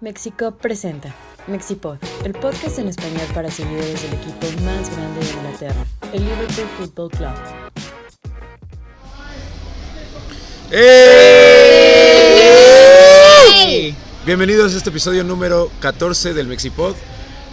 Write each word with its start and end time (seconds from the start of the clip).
Mexico 0.00 0.52
presenta 0.52 1.12
Mexipod, 1.48 1.98
el 2.24 2.32
podcast 2.32 2.78
en 2.78 2.86
español 2.86 3.26
para 3.34 3.50
seguidores 3.50 4.00
del 4.00 4.14
equipo 4.14 4.46
más 4.62 4.88
grande 4.96 5.18
de 5.18 5.26
Inglaterra, 5.32 5.84
el 6.12 6.22
Liverpool 6.22 6.68
Football 6.78 7.10
Club. 7.10 7.32
¡Ey! 10.70 10.86
Bienvenidos 14.24 14.72
a 14.72 14.76
este 14.76 14.90
episodio 14.90 15.24
número 15.24 15.68
14 15.80 16.32
del 16.32 16.46
Mexipod. 16.46 16.94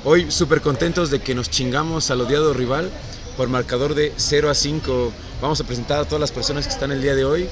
Hoy 0.04 0.30
súper 0.30 0.62
contentos 0.62 1.10
de 1.10 1.22
que 1.22 1.34
nos 1.34 1.50
chingamos 1.50 2.12
al 2.12 2.22
odiado 2.22 2.54
rival 2.54 2.92
por 3.36 3.50
marcador 3.50 3.96
de 3.96 4.14
0 4.16 4.50
a 4.50 4.56
5. 4.56 5.12
Vamos 5.42 5.60
a 5.60 5.64
presentar 5.64 6.00
a 6.00 6.06
todas 6.06 6.20
las 6.20 6.32
personas 6.32 6.66
que 6.66 6.74
están 6.74 6.92
el 6.92 7.02
día 7.02 7.16
de 7.16 7.26
hoy. 7.26 7.48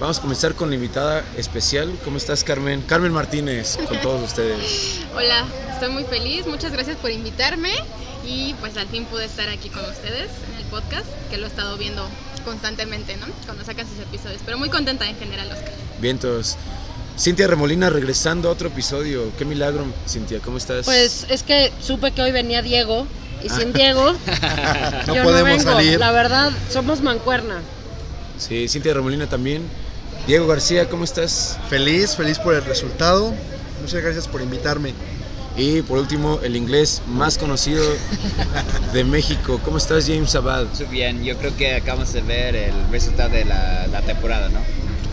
Vamos 0.00 0.18
a 0.18 0.22
comenzar 0.22 0.54
con 0.54 0.68
la 0.68 0.74
invitada 0.74 1.24
especial. 1.36 1.92
¿Cómo 2.04 2.16
estás, 2.16 2.44
Carmen? 2.44 2.82
Carmen 2.82 3.12
Martínez, 3.12 3.78
con 3.88 4.00
todos 4.00 4.22
ustedes. 4.22 5.00
Hola, 5.14 5.46
estoy 5.72 5.90
muy 5.90 6.04
feliz. 6.04 6.46
Muchas 6.46 6.72
gracias 6.72 6.96
por 6.96 7.10
invitarme. 7.10 7.72
Y 8.26 8.54
pues 8.54 8.76
al 8.76 8.88
fin 8.88 9.04
pude 9.04 9.24
estar 9.24 9.48
aquí 9.48 9.68
con 9.68 9.84
ustedes 9.84 10.30
en 10.50 10.58
el 10.58 10.64
podcast, 10.64 11.06
que 11.30 11.36
lo 11.36 11.44
he 11.46 11.48
estado 11.48 11.76
viendo 11.76 12.06
constantemente, 12.44 13.16
¿no? 13.16 13.26
Cuando 13.44 13.64
sacan 13.64 13.86
sus 13.88 14.00
episodios. 14.00 14.40
Pero 14.44 14.58
muy 14.58 14.68
contenta 14.68 15.08
en 15.08 15.16
general, 15.16 15.48
Oscar. 15.52 15.72
Vientos. 16.00 16.56
Cintia 17.18 17.46
Remolina 17.46 17.88
regresando 17.88 18.48
a 18.48 18.52
otro 18.52 18.68
episodio. 18.68 19.32
Qué 19.38 19.44
milagro, 19.44 19.86
Cintia. 20.06 20.40
¿Cómo 20.40 20.58
estás? 20.58 20.84
Pues 20.84 21.26
es 21.30 21.42
que 21.42 21.72
supe 21.80 22.12
que 22.12 22.20
hoy 22.20 22.32
venía 22.32 22.60
Diego 22.60 23.06
y 23.42 23.48
sin 23.48 23.72
Diego 23.72 24.12
No 25.06 25.14
yo 25.14 25.22
podemos 25.22 25.34
no 25.42 25.44
vengo. 25.44 25.62
salir. 25.62 25.98
La 25.98 26.12
verdad, 26.12 26.50
somos 26.70 27.00
mancuerna. 27.00 27.60
Sí, 28.38 28.68
Cintia 28.68 28.94
Remolina 28.94 29.26
también. 29.26 29.62
Diego 30.26 30.46
García, 30.46 30.88
¿cómo 30.88 31.04
estás? 31.04 31.58
Feliz, 31.70 32.16
feliz 32.16 32.38
por 32.38 32.54
el 32.54 32.64
resultado. 32.64 33.32
Muchas 33.80 34.02
gracias 34.02 34.26
por 34.28 34.42
invitarme. 34.42 34.92
Y 35.56 35.80
por 35.82 35.98
último, 35.98 36.40
el 36.42 36.54
inglés 36.56 37.00
más 37.06 37.38
conocido 37.38 37.82
de 38.92 39.04
México. 39.04 39.58
¿Cómo 39.64 39.78
estás, 39.78 40.06
James 40.06 40.34
Abad? 40.34 40.66
Muy 40.78 40.86
bien, 40.86 41.24
yo 41.24 41.36
creo 41.38 41.56
que 41.56 41.74
acabamos 41.76 42.12
de 42.12 42.20
ver 42.22 42.54
el 42.56 42.74
resultado 42.90 43.30
de 43.30 43.44
la, 43.46 43.86
la 43.86 44.02
temporada, 44.02 44.48
¿no? 44.50 44.58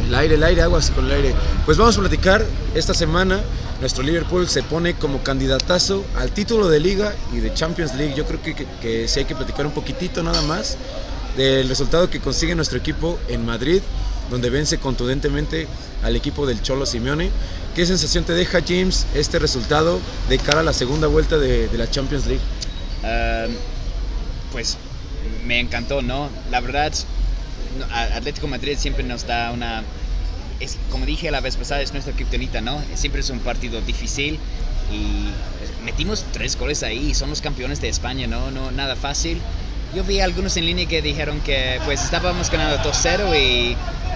El 0.08 0.16
aire, 0.16 0.36
el 0.36 0.44
aire, 0.44 0.62
aguas 0.62 0.92
con 0.92 1.06
el 1.06 1.12
aire. 1.12 1.34
Pues 1.66 1.78
vamos 1.78 1.98
a 1.98 2.00
platicar 2.00 2.46
esta 2.76 2.94
semana. 2.94 3.42
Nuestro 3.80 4.04
Liverpool 4.04 4.48
se 4.48 4.64
pone 4.64 4.96
como 4.96 5.24
candidatazo 5.24 6.06
al 6.16 6.32
título 6.32 6.70
de 6.70 6.80
Liga 6.80 7.14
y 7.34 7.38
de 7.38 7.54
Champions 7.54 7.96
League. 7.96 8.14
Yo 8.16 8.26
creo 8.26 8.42
que, 8.42 8.56
que, 8.56 8.66
que 8.82 9.08
sí 9.08 9.20
hay 9.20 9.26
que 9.26 9.36
platicar 9.36 9.66
un 9.66 9.74
poquitito 9.74 10.24
nada 10.24 10.42
más 10.44 10.78
del 11.36 11.68
resultado 11.68 12.10
que 12.10 12.20
consigue 12.20 12.56
nuestro 12.56 12.78
equipo 12.78 13.20
en 13.28 13.46
Madrid, 13.46 13.82
donde 14.30 14.50
vence 14.50 14.78
contundentemente 14.78 15.68
al 16.04 16.16
equipo 16.16 16.46
del 16.46 16.62
Cholo 16.62 16.86
Simeone. 16.86 17.32
¿Qué 17.76 17.86
sensación 17.86 18.24
te 18.24 18.34
deja, 18.34 18.60
James, 18.66 19.08
este 19.16 19.40
resultado 19.40 20.00
de 20.30 20.38
cara 20.38 20.60
a 20.60 20.64
la 20.64 20.74
segunda 20.74 21.08
vuelta 21.08 21.38
de, 21.38 21.70
la 21.76 21.90
Champions 21.90 22.28
League? 22.28 22.42
Um, 23.04 23.56
pues 24.52 24.78
me 25.46 25.60
encantó, 25.60 26.02
¿no? 26.02 26.30
La 26.52 26.62
verdad, 26.62 26.94
Atlético 27.92 28.48
Madrid 28.48 28.78
siempre 28.78 29.04
nos 29.04 29.26
da 29.26 29.52
una... 29.52 29.84
Es, 30.60 30.78
como 30.92 31.06
dije 31.06 31.30
la 31.32 31.42
vez 31.42 31.58
pasada, 31.58 31.82
es 31.82 31.94
nuestra 31.94 32.14
kriptonita, 32.14 32.62
¿no? 32.62 32.82
Siempre 32.96 33.22
es 33.22 33.30
un 33.30 33.40
partido 33.40 33.82
difícil 33.82 34.40
y 34.92 35.30
pues, 35.58 35.72
metimos 35.84 36.26
tres 36.32 36.58
goles 36.58 36.84
ahí, 36.84 37.14
somos 37.14 37.42
campeones 37.42 37.82
de 37.82 37.90
España, 37.90 38.28
¿no? 38.28 38.52
no 38.52 38.72
nada 38.72 38.96
fácil. 38.96 39.40
Yo 39.96 40.04
vi 40.04 40.20
algunos 40.20 40.58
en 40.58 40.66
línea 40.66 40.88
que 40.88 41.02
dijeron 41.02 41.40
que 41.42 41.80
pues 41.86 42.04
estábamos 42.04 42.50
ganando 42.50 42.78
2-0 42.84 43.38
y 43.40 43.76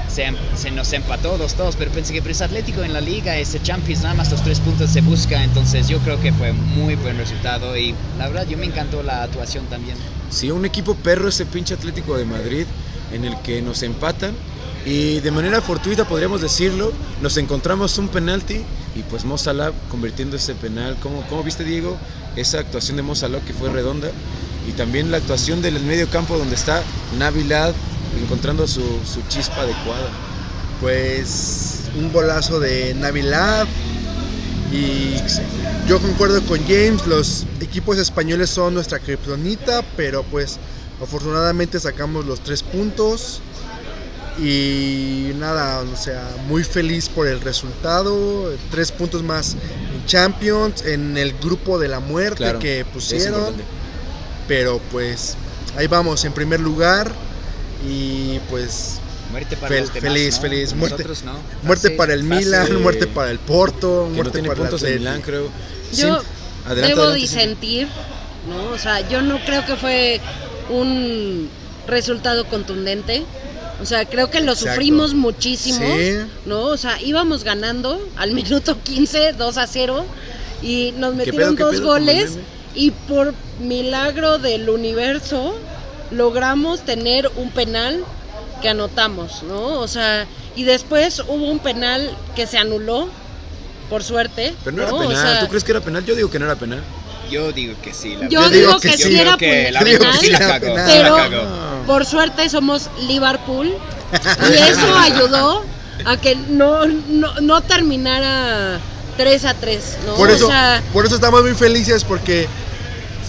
se, 0.09 0.23
em- 0.23 0.35
se 0.55 0.71
nos 0.71 0.91
empató 0.93 1.37
2-2, 1.37 1.75
pero 1.77 1.91
pensé 1.91 2.13
que 2.19 2.31
es 2.31 2.41
Atlético 2.41 2.83
en 2.83 2.93
la 2.93 3.01
liga, 3.01 3.37
ese 3.37 3.61
Champions, 3.61 4.01
nada 4.01 4.15
más 4.15 4.31
los 4.31 4.41
tres 4.41 4.59
puntos 4.59 4.89
se 4.89 5.01
busca, 5.01 5.43
entonces 5.43 5.87
yo 5.87 5.99
creo 5.99 6.19
que 6.19 6.31
fue 6.33 6.51
muy 6.53 6.95
buen 6.95 7.17
resultado 7.17 7.77
y 7.77 7.93
la 8.17 8.27
verdad 8.27 8.47
yo 8.47 8.57
me 8.57 8.65
encantó 8.65 9.03
la 9.03 9.23
actuación 9.23 9.65
también. 9.65 9.97
Sí, 10.31 10.49
un 10.49 10.65
equipo 10.65 10.95
perro 10.95 11.29
ese 11.29 11.45
pinche 11.45 11.75
Atlético 11.75 12.17
de 12.17 12.25
Madrid 12.25 12.65
en 13.11 13.25
el 13.25 13.39
que 13.41 13.61
nos 13.61 13.83
empatan 13.83 14.35
y 14.85 15.19
de 15.19 15.31
manera 15.31 15.61
fortuita 15.61 16.07
podríamos 16.07 16.41
decirlo, 16.41 16.93
nos 17.21 17.35
encontramos 17.37 17.97
un 17.97 18.07
penalti 18.07 18.61
y 18.95 19.03
pues 19.09 19.25
Mo 19.25 19.37
Salah 19.37 19.73
convirtiendo 19.89 20.37
ese 20.37 20.55
penal. 20.55 20.95
¿Cómo, 21.01 21.25
cómo 21.27 21.43
viste 21.43 21.65
Diego 21.65 21.97
esa 22.37 22.59
actuación 22.59 22.95
de 22.95 23.03
Mo 23.03 23.13
Salah 23.13 23.41
que 23.41 23.53
fue 23.53 23.69
redonda? 23.69 24.09
Y 24.67 24.71
también 24.71 25.11
la 25.11 25.17
actuación 25.17 25.61
del 25.61 25.79
medio 25.81 26.09
campo 26.09 26.37
donde 26.37 26.55
está 26.55 26.83
Navilad 27.17 27.73
encontrando 28.21 28.65
su, 28.65 28.81
su 28.81 29.21
chispa 29.27 29.61
adecuada. 29.61 30.09
Pues 30.79 31.81
un 31.97 32.11
golazo 32.11 32.59
de 32.59 32.93
Navilab. 32.93 33.67
Y 34.71 35.15
yo 35.87 35.99
concuerdo 35.99 36.41
con 36.43 36.59
James, 36.61 37.05
los 37.07 37.45
equipos 37.61 37.97
españoles 37.97 38.49
son 38.49 38.73
nuestra 38.73 38.99
kriptonita, 38.99 39.83
pero 39.95 40.23
pues 40.23 40.59
afortunadamente 41.01 41.79
sacamos 41.79 42.25
los 42.25 42.39
tres 42.41 42.63
puntos. 42.63 43.41
Y 44.39 45.31
nada, 45.39 45.79
o 45.81 45.95
sea, 45.95 46.23
muy 46.47 46.63
feliz 46.63 47.09
por 47.09 47.27
el 47.27 47.41
resultado. 47.41 48.51
Tres 48.69 48.91
puntos 48.91 49.23
más 49.23 49.53
en 49.55 50.05
Champions, 50.05 50.83
en 50.85 51.17
el 51.17 51.33
grupo 51.33 51.79
de 51.79 51.87
la 51.87 51.99
muerte 51.99 52.37
Claro, 52.37 52.59
que 52.59 52.85
pusieron. 52.93 53.55
Pero 54.47 54.79
pues 54.91 55.35
ahí 55.75 55.87
vamos, 55.87 56.23
en 56.23 56.33
primer 56.33 56.59
lugar. 56.59 57.11
Y 57.87 58.39
pues 58.49 58.99
Muerte 59.31 59.57
para 59.57 59.75
Fel- 59.75 59.79
los 59.81 59.93
demás, 59.93 60.01
feliz, 60.13 60.35
¿no? 60.35 60.41
feliz, 60.41 60.73
muerte- 60.73 61.03
Nosotros, 61.03 61.23
¿no? 61.23 61.33
muerte 61.63 61.87
Fase- 61.89 61.97
para 61.97 62.13
el 62.13 62.21
fase- 62.27 62.35
Milan, 62.45 62.81
muerte 62.81 63.07
para 63.07 63.31
el 63.31 63.39
Porto, 63.39 64.05
Que 64.09 64.15
muerte 64.15 64.39
para 64.39 64.53
el 64.53 64.57
puntos 64.59 64.81
Atleti. 64.83 64.99
Milán, 64.99 65.21
creo. 65.21 65.49
Yo 65.93 66.21
adelante, 66.65 66.87
debo 66.87 67.01
adelante, 67.01 67.19
disentir, 67.21 67.87
¿no? 68.49 68.69
O 68.73 68.77
sea, 68.77 69.07
yo 69.09 69.21
no 69.21 69.37
creo 69.45 69.65
que 69.65 69.75
fue 69.75 70.21
un 70.69 71.49
resultado 71.87 72.45
contundente. 72.45 73.23
O 73.81 73.85
sea, 73.85 74.05
creo 74.05 74.29
que 74.31 74.41
lo 74.41 74.53
Exacto. 74.53 74.71
sufrimos 74.73 75.13
muchísimo, 75.13 75.85
Sí. 75.97 76.17
¿no? 76.45 76.61
O 76.65 76.77
sea, 76.77 76.99
íbamos 77.01 77.43
ganando 77.43 78.01
al 78.17 78.31
minuto 78.33 78.77
15, 78.83 79.33
2 79.33 79.57
a 79.57 79.67
0, 79.67 80.05
y 80.63 80.93
nos 80.97 81.11
¿Qué 81.11 81.17
metieron 81.17 81.55
pedo, 81.55 81.67
dos 81.67 81.75
pedo 81.75 81.85
goles, 81.87 82.37
y 82.73 82.91
por 82.91 83.33
milagro 83.59 84.39
del 84.39 84.69
universo 84.69 85.55
logramos 86.11 86.81
tener 86.81 87.29
un 87.35 87.51
penal 87.51 88.03
que 88.61 88.69
anotamos, 88.69 89.43
¿no? 89.43 89.79
O 89.79 89.87
sea, 89.87 90.25
y 90.55 90.63
después 90.63 91.19
hubo 91.27 91.45
un 91.51 91.59
penal 91.59 92.09
que 92.35 92.47
se 92.47 92.57
anuló, 92.57 93.07
por 93.91 94.03
suerte. 94.03 94.55
Pero 94.63 94.75
no 94.77 94.83
era 94.83 94.93
O 94.93 94.99
penal. 94.99 95.15
sea, 95.15 95.39
¿Tú 95.41 95.47
crees 95.49 95.63
que 95.63 95.71
era 95.71 95.81
penal? 95.81 96.03
Yo 96.03 96.15
digo 96.15 96.31
que 96.31 96.39
no 96.39 96.45
era 96.45 96.55
penal. 96.55 96.81
Yo 97.29 97.51
digo 97.51 97.75
que 97.81 97.93
sí. 97.93 98.15
La 98.15 98.27
Yo 98.29 98.39
verdad. 98.41 98.53
digo 98.57 98.79
que 98.79 98.89
que 98.91 98.97
sí. 98.97 99.13
Yo 99.13 99.21
era 99.21 99.37
que 99.37 99.71
la 99.71 99.79
penal, 99.81 99.99
verdad 99.99 100.19
sí 100.19 100.29
la 100.29 100.37
Pero- 100.39 100.49
cagó. 100.49 100.73
pero- 100.75 100.87
sí 100.87 100.97
la 100.99 101.15
cagó. 101.15 101.83
Por 101.85 102.05
suerte 102.05 102.49
somos 102.49 102.89
Liverpool 103.07 103.67
y 104.49 104.53
eso 104.53 104.95
ayudó 104.97 105.63
a 106.05 106.17
que 106.17 106.35
no, 106.35 106.85
no, 106.85 107.33
no 107.41 107.61
terminara 107.61 108.79
3 109.17 109.45
a 109.45 109.53
3, 109.55 109.97
¿no? 110.05 110.15
Por 110.15 110.29
O 110.29 110.33
eso, 110.33 110.47
sea, 110.47 110.81
por 110.93 111.05
eso 111.05 111.15
estamos 111.15 111.41
muy 111.43 111.53
felices 111.55 112.03
porque 112.03 112.47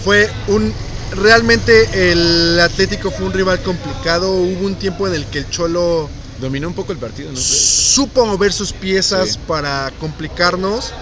fue 0.03 0.29
un 0.47 0.73
realmente 1.11 2.11
el 2.11 2.59
Atlético 2.59 3.09
fue 3.11 3.25
un 3.25 3.33
rival 3.33 3.59
complicado. 3.61 4.31
Hubo 4.33 4.65
un 4.65 4.75
tiempo 4.75 5.07
en 5.07 5.15
el 5.15 5.25
que 5.25 5.39
el 5.39 5.49
Cholo 5.49 6.09
Dominó 6.39 6.69
un 6.69 6.73
poco 6.73 6.93
el 6.93 6.97
partido, 6.97 7.31
¿no? 7.33 7.37
supo 7.37 8.25
mover 8.25 8.53
sus 8.53 8.71
piezas 8.71 9.31
Sí. 9.33 9.39
para 9.45 9.91
complicarnos. 9.99 10.93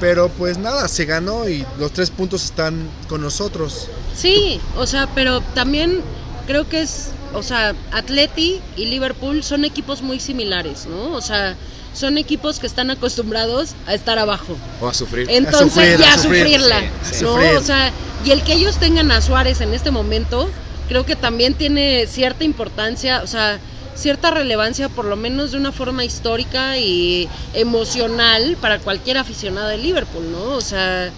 Pero 0.00 0.30
pues 0.30 0.58
nada, 0.58 0.88
se 0.88 1.04
ganó 1.04 1.48
y 1.48 1.64
los 1.78 1.92
tres 1.92 2.10
puntos 2.10 2.44
están 2.44 2.88
con 3.08 3.20
nosotros. 3.20 3.88
sí, 4.14 4.60
o 4.76 4.86
sea, 4.86 5.08
pero 5.14 5.40
también 5.54 6.00
creo 6.46 6.68
que 6.68 6.80
es, 6.80 7.10
o 7.34 7.42
sea, 7.42 7.74
Atleti 7.92 8.60
y 8.76 8.86
Liverpool 8.86 9.42
son 9.44 9.64
equipos 9.64 10.02
muy 10.02 10.18
similares, 10.18 10.86
¿no? 10.86 11.12
O 11.12 11.20
sea, 11.20 11.56
son 11.92 12.18
equipos 12.18 12.58
que 12.58 12.66
están 12.66 12.90
acostumbrados 12.90 13.74
a 13.86 13.94
estar 13.94 14.18
abajo. 14.18 14.56
O 14.80 14.88
a 14.88 14.94
sufrir. 14.94 15.28
Entonces 15.30 15.72
sufrir, 15.72 15.98
ya 15.98 16.14
a 16.14 16.18
sufrir, 16.18 16.42
sufrirla, 16.44 16.80
sí, 16.80 17.14
sí. 17.14 17.24
¿no? 17.24 17.34
Sufrir. 17.34 17.56
O 17.56 17.62
sea, 17.62 17.92
y 18.24 18.30
el 18.30 18.42
que 18.42 18.54
ellos 18.54 18.78
tengan 18.78 19.10
a 19.10 19.20
Suárez 19.20 19.60
en 19.60 19.74
este 19.74 19.90
momento, 19.90 20.50
creo 20.88 21.04
que 21.04 21.16
también 21.16 21.54
tiene 21.54 22.06
cierta 22.06 22.44
importancia, 22.44 23.22
o 23.22 23.26
sea, 23.26 23.58
cierta 24.00 24.30
relevancia, 24.30 24.88
por 24.88 25.04
lo 25.04 25.14
menos 25.16 25.52
de 25.52 25.58
una 25.58 25.72
forma 25.72 26.04
histórica 26.04 26.78
y 26.78 27.28
emocional 27.52 28.56
para 28.60 28.78
cualquier 28.78 29.18
aficionado 29.18 29.68
de 29.68 29.76
Liverpool, 29.76 30.32
¿no? 30.32 30.56
O 30.56 30.60
sea, 30.62 31.10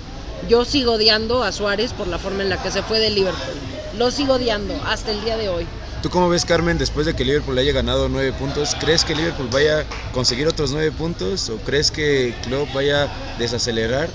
yo 0.48 0.64
sigo 0.64 0.94
odiando 0.94 1.44
a 1.44 1.52
Suárez 1.52 1.92
por 1.92 2.08
la 2.08 2.18
forma 2.18 2.42
en 2.42 2.48
la 2.48 2.60
que 2.60 2.70
se 2.70 2.82
fue 2.82 2.98
de 2.98 3.10
Liverpool. 3.10 3.54
Lo 3.96 4.10
sigo 4.10 4.34
odiando 4.34 4.74
hasta 4.86 5.12
el 5.12 5.22
día 5.24 5.36
de 5.36 5.48
hoy. 5.48 5.66
¿Tú 6.02 6.10
cómo 6.10 6.28
ves, 6.28 6.44
Carmen, 6.44 6.78
después 6.78 7.06
de 7.06 7.14
que 7.14 7.24
Liverpool 7.24 7.56
haya 7.56 7.72
ganado 7.72 8.08
nueve 8.08 8.32
puntos? 8.32 8.74
¿Crees 8.80 9.04
que 9.04 9.14
Liverpool 9.14 9.48
vaya 9.52 9.80
a 9.80 10.12
conseguir 10.12 10.48
otros 10.48 10.72
nueve 10.72 10.90
puntos? 10.90 11.48
¿O 11.50 11.58
crees 11.58 11.92
que 11.92 12.34
Klopp 12.42 12.74
vaya 12.74 13.04
a 13.04 13.38
desacelerar 13.38 14.08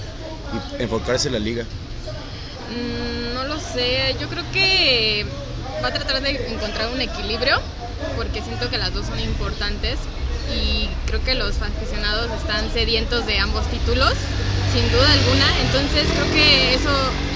y 0.51 0.83
enfocarse 0.83 1.29
en 1.29 1.35
la 1.35 1.39
liga? 1.39 1.63
Mm, 2.69 3.33
no 3.33 3.45
lo 3.45 3.57
sé, 3.61 4.17
yo 4.19 4.27
creo 4.27 4.43
que 4.51 5.25
va 5.81 5.87
a 5.87 5.93
tratar 5.93 6.21
de 6.21 6.51
encontrar 6.51 6.89
un 6.93 6.99
equilibrio 6.99 7.61
porque 8.15 8.41
siento 8.41 8.69
que 8.69 8.77
las 8.77 8.93
dos 8.93 9.05
son 9.07 9.19
importantes 9.19 9.97
y 10.53 10.87
creo 11.05 11.23
que 11.23 11.35
los 11.35 11.61
aficionados 11.61 12.29
están 12.39 12.71
sedientos 12.71 13.25
de 13.25 13.39
ambos 13.39 13.67
títulos. 13.69 14.13
sin 14.73 14.91
duda 14.91 15.09
alguna. 15.13 15.45
Entonces 15.61 16.07
creo 16.13 16.29
que 16.33 16.73
eso 16.73 16.89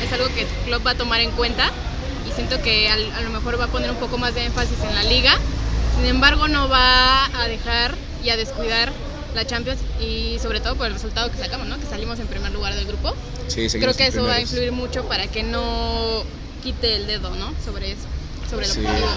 es 0.03 0.11
algo 0.11 0.27
que 0.35 0.45
Klopp 0.65 0.85
va 0.85 0.91
a 0.91 0.95
tomar 0.95 1.21
en 1.21 1.31
cuenta 1.31 1.71
y 2.29 2.31
siento 2.33 2.61
que 2.61 2.89
al- 2.89 3.09
a 3.13 3.21
lo 3.21 3.29
mejor 3.29 3.57
va 3.59 3.65
a 3.65 3.67
poner 3.67 3.89
un 3.89 3.95
poco 3.95 4.17
más 4.17 4.35
de 4.35 4.43
énfasis 4.45 4.77
en 4.83 4.93
la 4.93 5.03
liga. 5.03 5.33
Sin 5.95 6.05
embargo, 6.07 6.49
no 6.49 6.67
va 6.67 7.25
a 7.33 7.47
dejar 7.47 7.95
y 8.21 8.29
a 8.31 8.37
descuidar 8.37 8.91
la 9.33 9.45
Champions 9.47 9.79
y 10.01 10.39
sobre 10.39 10.59
todo 10.59 10.75
por 10.75 10.87
el 10.87 10.93
resultado 10.93 11.31
que 11.31 11.37
sacamos, 11.37 11.67
¿no? 11.67 11.79
Que 11.79 11.85
salimos 11.85 12.19
en 12.19 12.27
primer 12.27 12.51
lugar 12.51 12.75
del 12.75 12.85
grupo. 12.85 13.15
Sí, 13.47 13.67
Creo 13.69 13.95
que 13.95 14.07
eso 14.07 14.23
va 14.25 14.33
a 14.33 14.41
influir 14.41 14.73
mucho 14.73 15.05
para 15.05 15.27
que 15.27 15.41
no 15.43 16.23
quite 16.63 16.97
el 16.97 17.07
dedo, 17.07 17.29
¿no? 17.37 17.53
Sobre 17.63 17.93
eso, 17.93 18.03
sobre 18.49 18.65
el 18.65 18.71
Sí. 18.73 18.79
objetivo. 18.81 19.07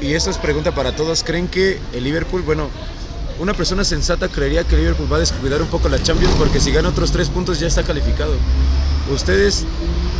Y 0.00 0.14
esta 0.14 0.30
es 0.30 0.38
pregunta 0.38 0.74
para 0.74 0.94
todos. 0.94 1.24
¿Creen 1.24 1.48
que 1.48 1.80
el 1.92 2.04
Liverpool, 2.04 2.42
bueno, 2.42 2.70
una 3.40 3.54
persona 3.54 3.84
sensata 3.84 4.28
creería 4.28 4.64
que 4.64 4.74
el 4.74 4.82
Liverpool 4.82 5.12
va 5.12 5.16
a 5.16 5.20
descuidar 5.20 5.60
un 5.62 5.68
poco 5.68 5.88
la 5.88 6.02
Champions 6.02 6.34
porque 6.38 6.60
si 6.60 6.72
gana 6.72 6.88
otros 6.88 7.12
tres 7.12 7.28
puntos 7.28 7.60
ya 7.60 7.66
está 7.66 7.82
calificado? 7.82 8.34
¿Ustedes 9.12 9.64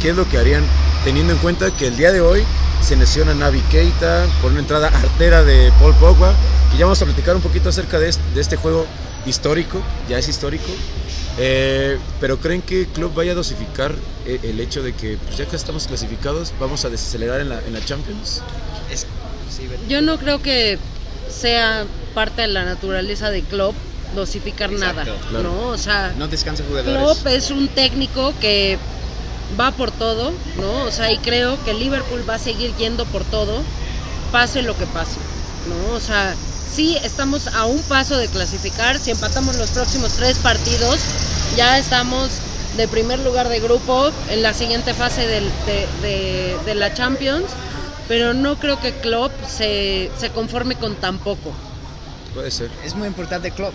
qué 0.00 0.10
es 0.10 0.16
lo 0.16 0.28
que 0.28 0.38
harían 0.38 0.64
teniendo 1.04 1.32
en 1.32 1.38
cuenta 1.38 1.70
que 1.76 1.88
el 1.88 1.96
día 1.96 2.12
de 2.12 2.20
hoy 2.20 2.42
se 2.82 2.96
lesiona 2.96 3.34
Navi 3.34 3.60
Keita 3.70 4.26
por 4.40 4.50
una 4.50 4.60
entrada 4.60 4.88
artera 4.88 5.44
de 5.44 5.72
Paul 5.78 5.94
Pogba? 5.94 6.34
Que 6.70 6.78
ya 6.78 6.84
vamos 6.84 7.00
a 7.02 7.04
platicar 7.04 7.36
un 7.36 7.42
poquito 7.42 7.68
acerca 7.68 7.98
de 7.98 8.08
este, 8.08 8.56
juego 8.56 8.86
histórico, 9.26 9.80
ya 10.08 10.18
es 10.18 10.28
histórico. 10.28 10.70
Eh, 11.38 11.98
pero 12.20 12.38
creen 12.38 12.62
que 12.62 12.86
Club 12.86 13.14
vaya 13.14 13.32
a 13.32 13.34
dosificar 13.36 13.94
eh, 14.26 14.40
el 14.42 14.58
hecho 14.58 14.82
de 14.82 14.92
que 14.92 15.18
pues, 15.18 15.36
ya 15.36 15.46
que 15.46 15.54
estamos 15.54 15.86
clasificados 15.86 16.52
vamos 16.58 16.84
a 16.84 16.88
desacelerar 16.88 17.40
en 17.40 17.48
la 17.48 17.84
Champions? 17.84 18.42
Yo 19.88 20.02
no 20.02 20.18
creo 20.18 20.40
que 20.42 20.78
sea 21.30 21.84
parte 22.14 22.42
de 22.42 22.48
la 22.48 22.64
naturaleza 22.64 23.30
de 23.30 23.42
Klopp 23.42 23.74
dosificar 24.14 24.72
Exacto, 24.72 25.04
nada, 25.04 25.18
claro. 25.28 25.42
¿no? 25.52 25.68
O 25.68 25.78
sea, 25.78 26.14
No 26.16 26.28
descansa 26.28 26.64
jugadores. 26.66 26.98
Klopp 26.98 27.26
es 27.26 27.50
un 27.50 27.68
técnico 27.68 28.32
que 28.40 28.78
va 29.58 29.70
por 29.72 29.90
todo, 29.90 30.32
¿no? 30.60 30.82
O 30.84 30.90
sea, 30.90 31.12
y 31.12 31.18
creo 31.18 31.62
que 31.64 31.74
Liverpool 31.74 32.24
va 32.28 32.34
a 32.34 32.38
seguir 32.38 32.74
yendo 32.76 33.04
por 33.06 33.24
todo, 33.24 33.62
pase 34.32 34.62
lo 34.62 34.76
que 34.76 34.86
pase, 34.86 35.16
¿no? 35.68 35.94
O 35.96 36.00
sea, 36.00 36.34
sí 36.74 36.96
estamos 37.02 37.46
a 37.48 37.64
un 37.66 37.82
paso 37.82 38.16
de 38.16 38.28
clasificar, 38.28 38.98
si 38.98 39.10
empatamos 39.10 39.56
los 39.56 39.70
próximos 39.70 40.12
tres 40.14 40.38
partidos, 40.38 41.00
ya 41.56 41.78
estamos 41.78 42.28
de 42.76 42.88
primer 42.88 43.18
lugar 43.20 43.48
de 43.48 43.60
grupo 43.60 44.10
en 44.30 44.42
la 44.42 44.54
siguiente 44.54 44.94
fase 44.94 45.26
del- 45.26 45.50
de, 45.66 45.86
de- 46.02 46.56
de 46.64 46.74
la 46.74 46.92
Champions, 46.94 47.46
pero 48.08 48.34
no 48.34 48.56
creo 48.56 48.80
que 48.80 48.92
Klopp 48.92 49.32
se, 49.46 50.10
se 50.18 50.30
conforme 50.30 50.74
con 50.74 50.96
tan 50.96 51.18
poco. 51.18 51.52
Puede 52.34 52.50
ser. 52.50 52.70
Es 52.84 52.94
muy 52.94 53.06
importante 53.08 53.50
Klopp. 53.50 53.74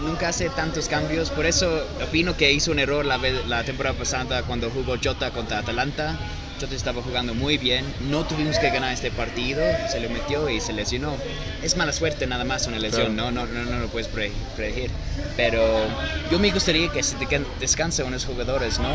Nunca 0.00 0.28
hace 0.28 0.48
tantos 0.50 0.88
cambios. 0.88 1.30
Por 1.30 1.46
eso 1.46 1.84
opino 2.02 2.36
que 2.36 2.50
hizo 2.52 2.70
un 2.72 2.78
error 2.78 3.04
la, 3.04 3.18
vez- 3.18 3.46
la 3.46 3.62
temporada 3.64 3.96
pasada 3.96 4.42
cuando 4.42 4.70
jugó 4.70 4.96
Jota 5.02 5.30
contra 5.30 5.58
Atalanta. 5.58 6.16
Jota 6.60 6.74
estaba 6.74 7.02
jugando 7.02 7.34
muy 7.34 7.56
bien. 7.58 7.84
No 8.08 8.24
tuvimos 8.24 8.58
que 8.58 8.70
ganar 8.70 8.92
este 8.92 9.10
partido. 9.12 9.62
Se 9.90 10.00
le 10.00 10.08
metió 10.08 10.48
y 10.48 10.60
se 10.60 10.72
lesionó. 10.72 11.14
Es 11.62 11.76
mala 11.76 11.92
suerte 11.92 12.26
nada 12.26 12.44
más 12.44 12.66
una 12.66 12.78
lesión. 12.80 13.14
Claro. 13.14 13.30
No, 13.30 13.46
no, 13.46 13.52
no, 13.52 13.64
no 13.70 13.78
lo 13.78 13.86
puedes 13.88 14.08
pre- 14.08 14.32
predecir. 14.56 14.90
Pero 15.36 15.62
yo 16.30 16.38
me 16.40 16.50
gustaría 16.50 16.88
que 16.90 17.02
se 17.02 17.14
te- 17.16 17.40
descanse 17.60 18.02
unos 18.02 18.24
jugadores, 18.24 18.80
¿no? 18.80 18.88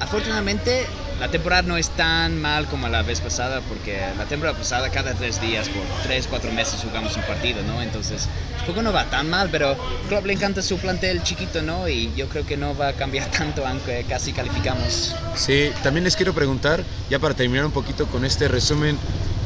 Afortunadamente 0.00 0.86
la 1.20 1.28
temporada 1.28 1.60
no 1.62 1.76
es 1.76 1.90
tan 1.90 2.40
mal 2.40 2.66
como 2.66 2.88
la 2.88 3.02
vez 3.02 3.20
pasada 3.20 3.60
porque 3.68 4.00
la 4.16 4.24
temporada 4.24 4.56
pasada 4.56 4.88
cada 4.90 5.12
tres 5.12 5.38
días 5.38 5.68
por 5.68 5.82
tres, 6.02 6.26
cuatro 6.26 6.50
meses 6.50 6.80
jugamos 6.82 7.14
un 7.14 7.22
partido, 7.24 7.62
¿no? 7.62 7.82
Entonces 7.82 8.26
poco 8.66 8.80
no 8.80 8.90
va 8.90 9.04
tan 9.10 9.28
mal, 9.28 9.50
pero 9.52 9.76
Klopp 10.08 10.24
le 10.24 10.32
encanta 10.32 10.62
su 10.62 10.78
plantel 10.78 11.22
chiquito, 11.22 11.60
¿no? 11.60 11.88
Y 11.88 12.10
yo 12.16 12.26
creo 12.28 12.46
que 12.46 12.56
no 12.56 12.74
va 12.74 12.88
a 12.88 12.92
cambiar 12.94 13.30
tanto 13.38 13.66
aunque 13.66 14.04
casi 14.08 14.32
calificamos. 14.32 15.14
Sí, 15.36 15.70
también 15.82 16.04
les 16.04 16.16
quiero 16.16 16.32
preguntar, 16.32 16.82
ya 17.10 17.18
para 17.18 17.34
terminar 17.34 17.66
un 17.66 17.72
poquito 17.72 18.06
con 18.06 18.24
este 18.24 18.48
resumen 18.48 18.96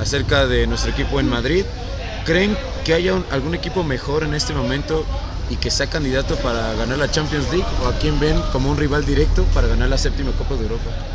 acerca 0.01 0.47
de 0.47 0.69
nuestro 0.69 0.93
equipo 0.93 1.19
en 1.19 1.29
Madrid, 1.29 1.65
¿creen 2.25 2.57
que 2.85 2.95
haya 2.95 3.21
algún 3.33 3.57
equipo 3.57 3.83
mejor 3.83 4.23
en 4.23 4.35
este 4.35 4.53
momento 4.53 5.05
y 5.51 5.57
que 5.57 5.73
sea 5.73 5.89
candidato 5.89 6.37
para 6.37 6.73
ganar 6.75 6.99
la 6.99 7.11
Champions 7.11 7.51
League 7.51 7.67
o 7.83 7.89
a 7.89 7.99
quién 7.99 8.21
ven 8.21 8.41
como 8.53 8.71
un 8.71 8.77
rival 8.77 9.05
directo 9.05 9.43
para 9.53 9.67
ganar 9.67 9.89
la 9.89 9.99
séptima 9.99 10.31
Copa 10.33 10.55
de 10.55 10.63
Europa? 10.63 11.14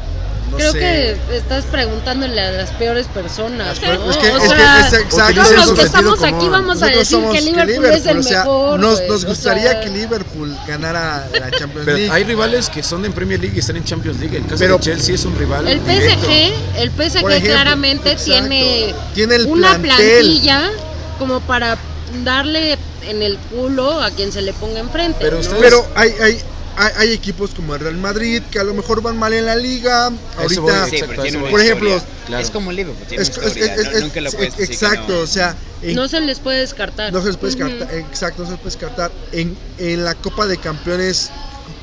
No 0.52 0.58
creo 0.58 0.72
sé. 0.72 0.80
que 0.80 1.18
estás 1.38 1.66
preguntándole 1.66 2.40
a 2.42 2.52
las 2.52 2.72
peores 2.72 3.08
personas. 3.08 3.68
Las 3.68 3.80
peores- 3.80 4.00
¿no? 4.00 4.12
es 4.12 4.18
que, 4.18 4.28
O 4.32 4.38
es 4.38 4.42
que 4.44 4.50
sea, 4.50 4.80
es 4.88 4.94
exacto, 4.94 5.42
todos 5.42 5.52
los 5.56 5.72
que 5.74 5.82
estamos 5.84 6.24
aquí 6.24 6.50
vamos 6.50 6.82
a 6.82 6.88
decir 6.88 7.20
que 7.32 7.42
Liverpool 7.42 7.86
es 7.86 8.06
el 8.06 8.18
o 8.20 8.24
sea, 8.24 8.40
mejor, 8.40 8.80
Nos, 8.80 9.02
nos 9.08 9.24
o 9.24 9.28
gustaría 9.28 9.72
sea. 9.72 9.82
que 9.82 9.90
Liverpool 9.90 10.58
ganara 10.68 11.28
la 11.32 11.52
Champions 11.52 11.86
Pero 11.86 11.98
League. 11.98 12.12
hay 12.12 12.24
rivales 12.24 12.70
que 12.70 12.82
son 12.84 13.06
en 13.06 13.14
Premier 13.14 13.40
League 13.40 13.56
y 13.56 13.60
están 13.60 13.78
en 13.78 13.84
Champions 13.84 14.20
League. 14.20 14.38
El 14.38 14.44
caso 14.44 14.56
Pero- 14.60 14.78
de 14.78 14.84
Chelsea 14.84 15.16
es 15.16 15.26
un 15.26 15.38
rival 15.38 15.68
El 15.68 15.86
directo. 15.86 16.26
PSG, 16.26 16.54
el 16.78 16.92
PSG 16.92 17.18
ejemplo, 17.18 17.40
claramente 17.50 18.12
exacto. 18.12 18.32
tiene, 18.32 18.96
Tiene 19.14 19.36
el 19.36 19.46
una 19.48 19.78
plantel. 19.78 20.26
plantilla 20.26 20.70
como 21.18 21.42
para 21.42 21.78
darle 22.24 22.78
en 23.08 23.22
el 23.22 23.38
culo 23.38 24.02
a 24.02 24.10
quien 24.12 24.32
se 24.32 24.42
le 24.42 24.54
ponga 24.54 24.80
enfrente. 24.80 25.18
Pero 25.20 25.36
¿no? 25.36 25.42
ustedes- 25.42 25.62
Pero 25.62 25.86
hay, 25.96 26.14
hay, 26.22 26.42
hay, 26.82 26.92
hay 26.98 27.14
equipos 27.14 27.52
como 27.54 27.76
el 27.76 27.82
Real 27.82 27.98
Madrid 27.98 28.42
que 28.50 28.58
a 28.60 28.64
lo 28.64 28.74
mejor 28.74 29.02
van 29.02 29.18
mal 29.18 29.34
en 29.34 29.46
la 29.46 29.56
liga. 29.56 30.10
Voy, 30.10 30.18
Ahorita, 30.38 30.86
sí. 30.90 30.96
Exacto, 30.98 31.50
por 31.52 31.60
ejemplo, 31.62 32.02
claro. 32.26 32.44
Es 32.44 32.50
como 32.52 32.72
Liverpool, 32.72 33.06
tiene 33.08 33.24
es- 33.24 33.38
una 33.38 33.48
es- 33.48 33.56
historia. 33.58 33.76
es- 33.76 33.94
no- 33.94 34.00
nunca 34.00 34.22
lo 34.22 34.32
puedes 34.32 34.60
exacto, 34.60 35.14
no. 35.14 35.20
o 35.20 35.28
sea, 35.28 35.56
en- 35.82 35.96
no 35.96 36.08
se 36.08 36.22
les 36.22 36.40
puede 36.40 36.60
descartar. 36.60 37.12
no 37.12 37.22
se 37.22 37.28
les 37.28 37.38
puede 37.38 37.54
descartar, 37.56 37.94
exacto, 37.96 38.42
no 38.44 38.46
se 38.48 38.52
les 38.54 38.62
puede 38.62 38.72
descartar. 38.76 39.12
En, 39.34 39.58
en 39.78 40.04
la 40.06 40.16
Copa 40.16 40.48
de 40.48 40.58
Campeones 40.58 41.30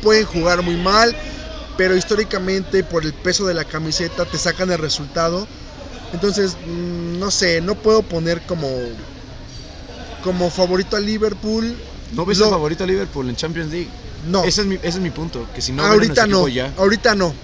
pueden 0.03 0.25
jugar 0.25 0.63
muy 0.63 0.77
mal, 0.77 1.15
pero 1.77 1.95
históricamente 1.97 2.83
por 2.83 3.05
el 3.05 3.13
peso 3.13 3.47
de 3.47 3.53
la 3.55 3.65
camiseta 3.65 4.25
te 4.25 4.39
sacan 4.39 4.71
el 4.71 4.79
resultado. 4.79 5.47
Entonces, 6.15 6.57
mm, 6.67 7.19
no 7.19 7.31
sé, 7.31 7.61
no 7.61 7.75
puedo 7.75 8.03
poner 8.03 8.41
como 8.47 8.69
como 10.25 10.51
favorito 10.51 10.97
a 10.97 11.01
Liverpool. 11.01 11.77
¿No 12.13 12.25
ves 12.25 12.39
Lo- 12.39 12.47
el 12.47 12.51
favorito 12.51 12.85
a 12.85 12.87
Liverpool 12.87 13.29
en 13.29 13.37
Champions 13.37 13.71
League? 13.71 13.89
No, 14.25 14.45
Ese 14.45 14.63
es 14.63 14.67
mi, 14.67 14.75
ese 14.77 14.89
es 14.89 14.99
mi 15.01 15.11
punto. 15.11 15.47
Que 15.55 15.61
si 15.63 15.73
no 15.73 15.85
ahorita 15.85 16.27
no, 16.27 16.49
ya. 16.49 16.73
ahorita 16.77 17.15
no. 17.15 17.35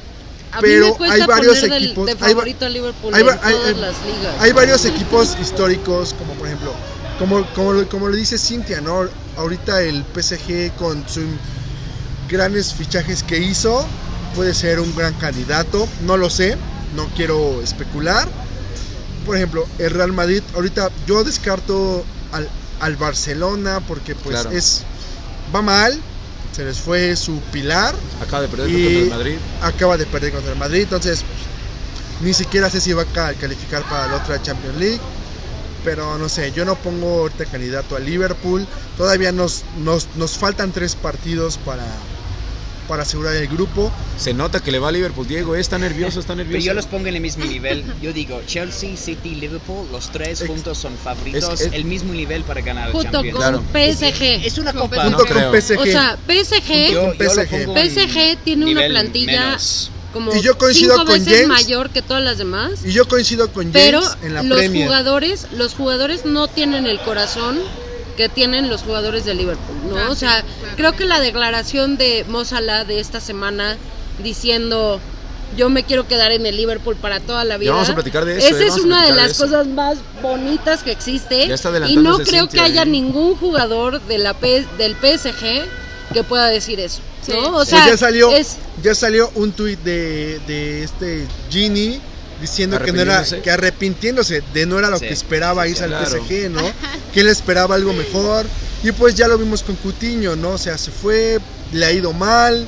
a 0.52 0.56
mí 0.56 0.60
pero 0.62 0.96
me 0.98 1.10
hay 1.10 1.22
varios 1.26 1.60
del- 1.62 1.72
equipos- 1.72 2.06
de 2.06 2.12
hay 2.12 2.19
va- 2.19 2.28
favorito 2.40 2.66
a 2.66 2.69
Liverpool 2.69 3.14
hay 3.14 3.22
va- 3.22 3.32
en 3.32 3.38
hay- 3.42 3.52
todas 3.54 3.69
hay- 3.69 3.74
las 3.80 3.94
ligas. 4.06 4.34
Hay 4.40 4.52
varios 4.52 4.84
equipos 4.84 5.36
históricos, 5.40 6.14
como 6.19 6.34
por 6.34 6.46
ejemplo, 6.46 6.74
como, 7.19 7.46
como, 7.54 7.72
lo- 7.72 7.88
como 7.88 8.08
lo 8.08 8.16
dice 8.16 8.36
Cintia, 8.38 8.80
¿no? 8.80 9.08
Ahorita 9.36 9.80
el 9.82 10.04
PSG 10.04 10.72
con 10.76 11.08
sus 11.08 11.24
grandes 12.28 12.72
fichajes 12.75 13.22
que 13.22 13.38
hizo 13.38 13.86
puede 14.34 14.54
ser 14.54 14.80
un 14.80 14.94
gran 14.96 15.14
candidato, 15.14 15.87
no 16.06 16.16
lo 16.16 16.28
sé, 16.30 16.56
no 16.97 17.06
quiero 17.16 17.61
especular. 17.62 18.28
Por 19.26 19.37
ejemplo, 19.37 19.66
el 19.78 19.90
Real 19.90 20.12
Madrid, 20.12 20.42
ahorita 20.54 20.90
yo 21.06 21.23
descarto 21.25 22.04
al, 22.32 22.49
al 22.80 22.97
Barcelona 22.97 23.80
porque 23.87 24.14
pues 24.14 24.35
Claro. 24.40 24.50
es 24.50 24.82
va 25.54 25.62
mal, 25.62 26.00
se 26.52 26.64
les 26.64 26.78
fue 26.78 27.16
su 27.16 27.40
pilar, 27.52 27.94
Acaba 28.21 28.42
de 28.42 28.49
perder 28.49 28.68
Y- 28.71 28.73
contra 28.85 29.00
el 29.02 29.11
Madrid. 29.11 29.38
acaba 29.62 29.97
de 29.97 30.06
perder 30.06 30.32
contra 30.32 30.52
el 30.52 30.59
Madrid, 30.59 30.82
entonces 30.82 31.25
ni 32.21 32.32
siquiera 32.35 32.71
sé 32.71 32.80
si 32.80 32.92
va 32.92 33.02
a 33.02 33.06
ca- 33.06 33.35
calificar 33.35 33.82
para 33.88 34.06
la 34.06 34.16
otra 34.16 34.40
Champions 34.42 34.76
League. 34.78 35.00
Pero 35.85 36.16
no 36.16 36.28
sé, 36.28 36.52
yo 36.52 36.64
no 36.64 36.76
pongo 36.76 37.21
ahorita 37.23 37.44
candidato 37.47 37.97
a 37.97 38.00
Liverpool. 38.00 38.64
Todavía 38.97 39.32
nos, 39.32 39.64
nos, 39.78 40.06
nos 40.14 40.38
faltan 40.38 40.71
tres 40.71 40.94
partidos 40.94 41.59
para, 41.59 41.85
para 42.92 43.04
asegurar 43.04 43.34
el 43.37 43.49
grupo. 43.49 43.90
Se 44.18 44.34
nota 44.34 44.61
que 44.61 44.70
le 44.70 44.78
va 44.78 44.88
a 44.88 44.92
Liverpool. 44.92 45.26
Diego, 45.26 45.56
está 45.56 45.78
nervioso, 45.78 46.20
está 46.20 46.34
nervioso. 46.37 46.58
Pero 46.58 46.64
yo 46.66 46.75
los 46.75 46.84
pongo 46.84 47.06
en 47.06 47.14
el 47.14 47.22
mismo 47.22 47.46
nivel. 47.46 47.82
Yo 48.02 48.12
digo, 48.12 48.42
Chelsea, 48.46 48.99
City, 48.99 49.30
Liverpool, 49.37 49.88
los 49.90 50.11
tres 50.11 50.44
juntos 50.46 50.76
son 50.76 50.94
favoritos. 50.99 51.42
es- 51.54 51.61
es- 51.68 51.72
el 51.72 51.87
mismo 51.87 52.12
nivel 52.12 52.44
para 52.44 52.61
ganar 52.61 52.88
el 52.88 52.92
junto 52.92 53.11
Champions. 53.11 53.38
con 53.38 53.40
Claro. 53.40 53.62
PSG. 53.72 54.44
Es 54.46 54.58
una 54.58 54.75
copa. 54.75 55.04
Junto 55.04 55.25
no 55.25 55.25
con. 55.25 55.52
PSG. 55.58 55.78
o 55.80 55.84
sea, 55.87 56.18
PSG, 56.26 56.92
Yo, 56.92 57.14
PSG. 57.16 57.72
PSG 57.72 58.37
tiene 58.44 58.66
una 58.70 58.87
plantilla 58.88 59.46
menos. 59.46 59.90
como 60.12 60.34
Y 60.37 60.42
yo 60.42 60.58
coincido 60.58 60.92
cinco 60.96 61.06
con 61.06 61.14
veces 61.14 61.32
James. 61.32 61.49
mayor 61.49 61.88
que 61.88 62.02
todas 62.02 62.22
las 62.22 62.37
demás. 62.37 62.72
y 62.84 62.92
yo 62.92 63.08
coincido 63.08 63.50
con 63.54 63.72
James 63.72 63.87
Pero 63.87 64.02
en 64.22 64.34
la 64.34 64.42
los 64.42 64.58
Premier. 64.58 64.84
jugadores, 64.87 65.46
los 65.52 65.72
jugadores 65.72 66.26
no 66.26 66.46
tienen 66.46 66.87
el 66.87 67.00
corazón 67.00 67.58
que 68.16 68.28
tienen 68.28 68.69
los 68.69 68.83
jugadores 68.83 69.25
de 69.25 69.35
Liverpool, 69.35 69.76
¿no? 69.90 69.97
Ah, 69.99 70.09
o 70.11 70.14
sí, 70.14 70.21
sea, 70.21 70.42
claro. 70.61 70.76
creo 70.76 70.92
que 70.97 71.04
la 71.07 71.21
declaración 71.21 71.97
de 71.97 72.25
Mo 72.28 72.45
Salah 72.45 72.85
de 72.85 73.00
esta 73.00 73.21
semana 73.21 73.76
diciendo 74.23 75.00
yo 75.57 75.69
me 75.69 75.85
quiero 75.85 76.09
quedar 76.09 76.33
en 76.33 76.47
el 76.47 76.57
Liverpool 76.57 76.97
para 76.97 77.21
toda 77.21 77.45
la 77.45 77.59
vida. 77.59 77.73
vamos 77.73 77.90
a 77.90 77.95
platicar 77.95 78.25
de 78.25 78.38
eso, 78.38 78.47
Esa 78.57 78.62
eh, 78.64 78.69
es 78.69 78.78
una 78.78 79.04
de 79.04 79.12
las 79.12 79.35
cosas 79.35 79.66
más 79.66 79.99
bonitas 80.23 80.83
que 80.83 80.92
existe. 80.92 81.47
Ya 81.47 81.54
está 81.57 81.71
y 81.87 81.97
no 81.97 82.19
creo 82.21 82.45
Cintia, 82.45 82.49
que 82.49 82.61
haya 82.71 82.83
eh. 82.83 82.87
ningún 82.87 83.37
jugador 83.37 84.00
de 84.02 84.16
la 84.16 84.33
P- 84.33 84.64
del 84.78 84.95
PSG 84.97 85.66
que 86.14 86.25
pueda 86.25 86.47
decir 86.49 86.81
eso. 86.81 87.02
Sí. 87.21 87.33
¿no? 87.33 87.49
O 87.49 87.52
Pues 87.57 87.69
sea, 87.69 87.87
ya 87.87 87.97
salió, 87.99 88.31
es, 88.31 88.57
ya 88.83 88.95
salió 88.95 89.31
un 89.35 89.52
tuit 89.52 89.78
de, 89.81 90.40
de 90.47 90.85
este 90.85 91.26
Gini 91.50 92.00
diciendo 92.40 92.81
que 92.83 92.90
no 92.92 93.02
era 93.02 93.16
Arrepintiéndose. 93.19 93.42
que 93.42 93.50
arrepintiéndose 93.50 94.42
de 94.54 94.66
no 94.66 94.78
era 94.78 94.88
lo 94.88 94.99
Sí, 94.99 95.07
que 95.07 95.12
esperaba 95.12 95.64
sí, 95.64 95.71
irse 95.73 95.85
al. 95.85 95.92
PSG, 96.07 96.49
¿no? 96.50 96.62
que 97.12 97.21
él 97.21 97.28
esperaba 97.28 97.75
algo 97.75 97.92
mejor 97.92 98.47
y 98.83 98.92
pues 98.92 99.14
ya 99.14 99.28
lo 99.28 99.38
vimos 99.38 99.62
con 99.62 99.76
Cutiño, 99.76 100.35
¿no? 100.37 100.50
O 100.50 100.59
sea, 100.59 100.76
se 100.76 100.90
fue, 100.90 101.38
le 101.73 101.87
ha 101.87 101.92
ido 101.92 102.12
mal, 102.12 102.66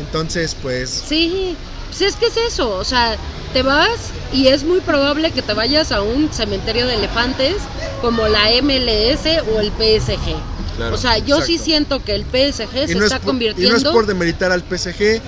Entonces, 0.00 0.56
pues, 0.60 0.90
Sí, 0.90 1.56
sí 1.92 2.04
es 2.04 2.16
que 2.16 2.26
es 2.26 2.36
eso, 2.36 2.70
o 2.70 2.84
sea, 2.84 3.16
te 3.52 3.62
vas 3.62 4.10
y 4.32 4.48
es 4.48 4.64
muy 4.64 4.80
probable 4.80 5.30
que 5.30 5.40
te 5.40 5.54
vayas 5.54 5.92
a 5.92 6.02
un 6.02 6.32
cementerio 6.32 6.86
de 6.86 6.96
elefantes 6.96 7.54
como 8.00 8.26
la 8.26 8.50
MLS 8.60 9.26
o 9.54 9.60
el 9.60 9.70
PSG. 9.70 10.34
Claro, 10.76 10.96
o 10.96 10.98
sea, 10.98 11.18
yo 11.18 11.40
sí 11.40 11.58
siento 11.58 12.02
que 12.02 12.12
el 12.12 12.24
PSG 12.24 12.86
se 12.86 12.92
y 12.92 12.94
no, 12.96 13.04
es 13.04 13.12
está 13.12 13.20
por, 13.20 13.26
y 13.26 13.26
convirtiendo 13.26 13.70
no 13.70 13.76
es 13.76 13.84
por 13.84 14.06
demeritar 14.06 14.50
al 14.50 14.62
PSG, 14.62 15.20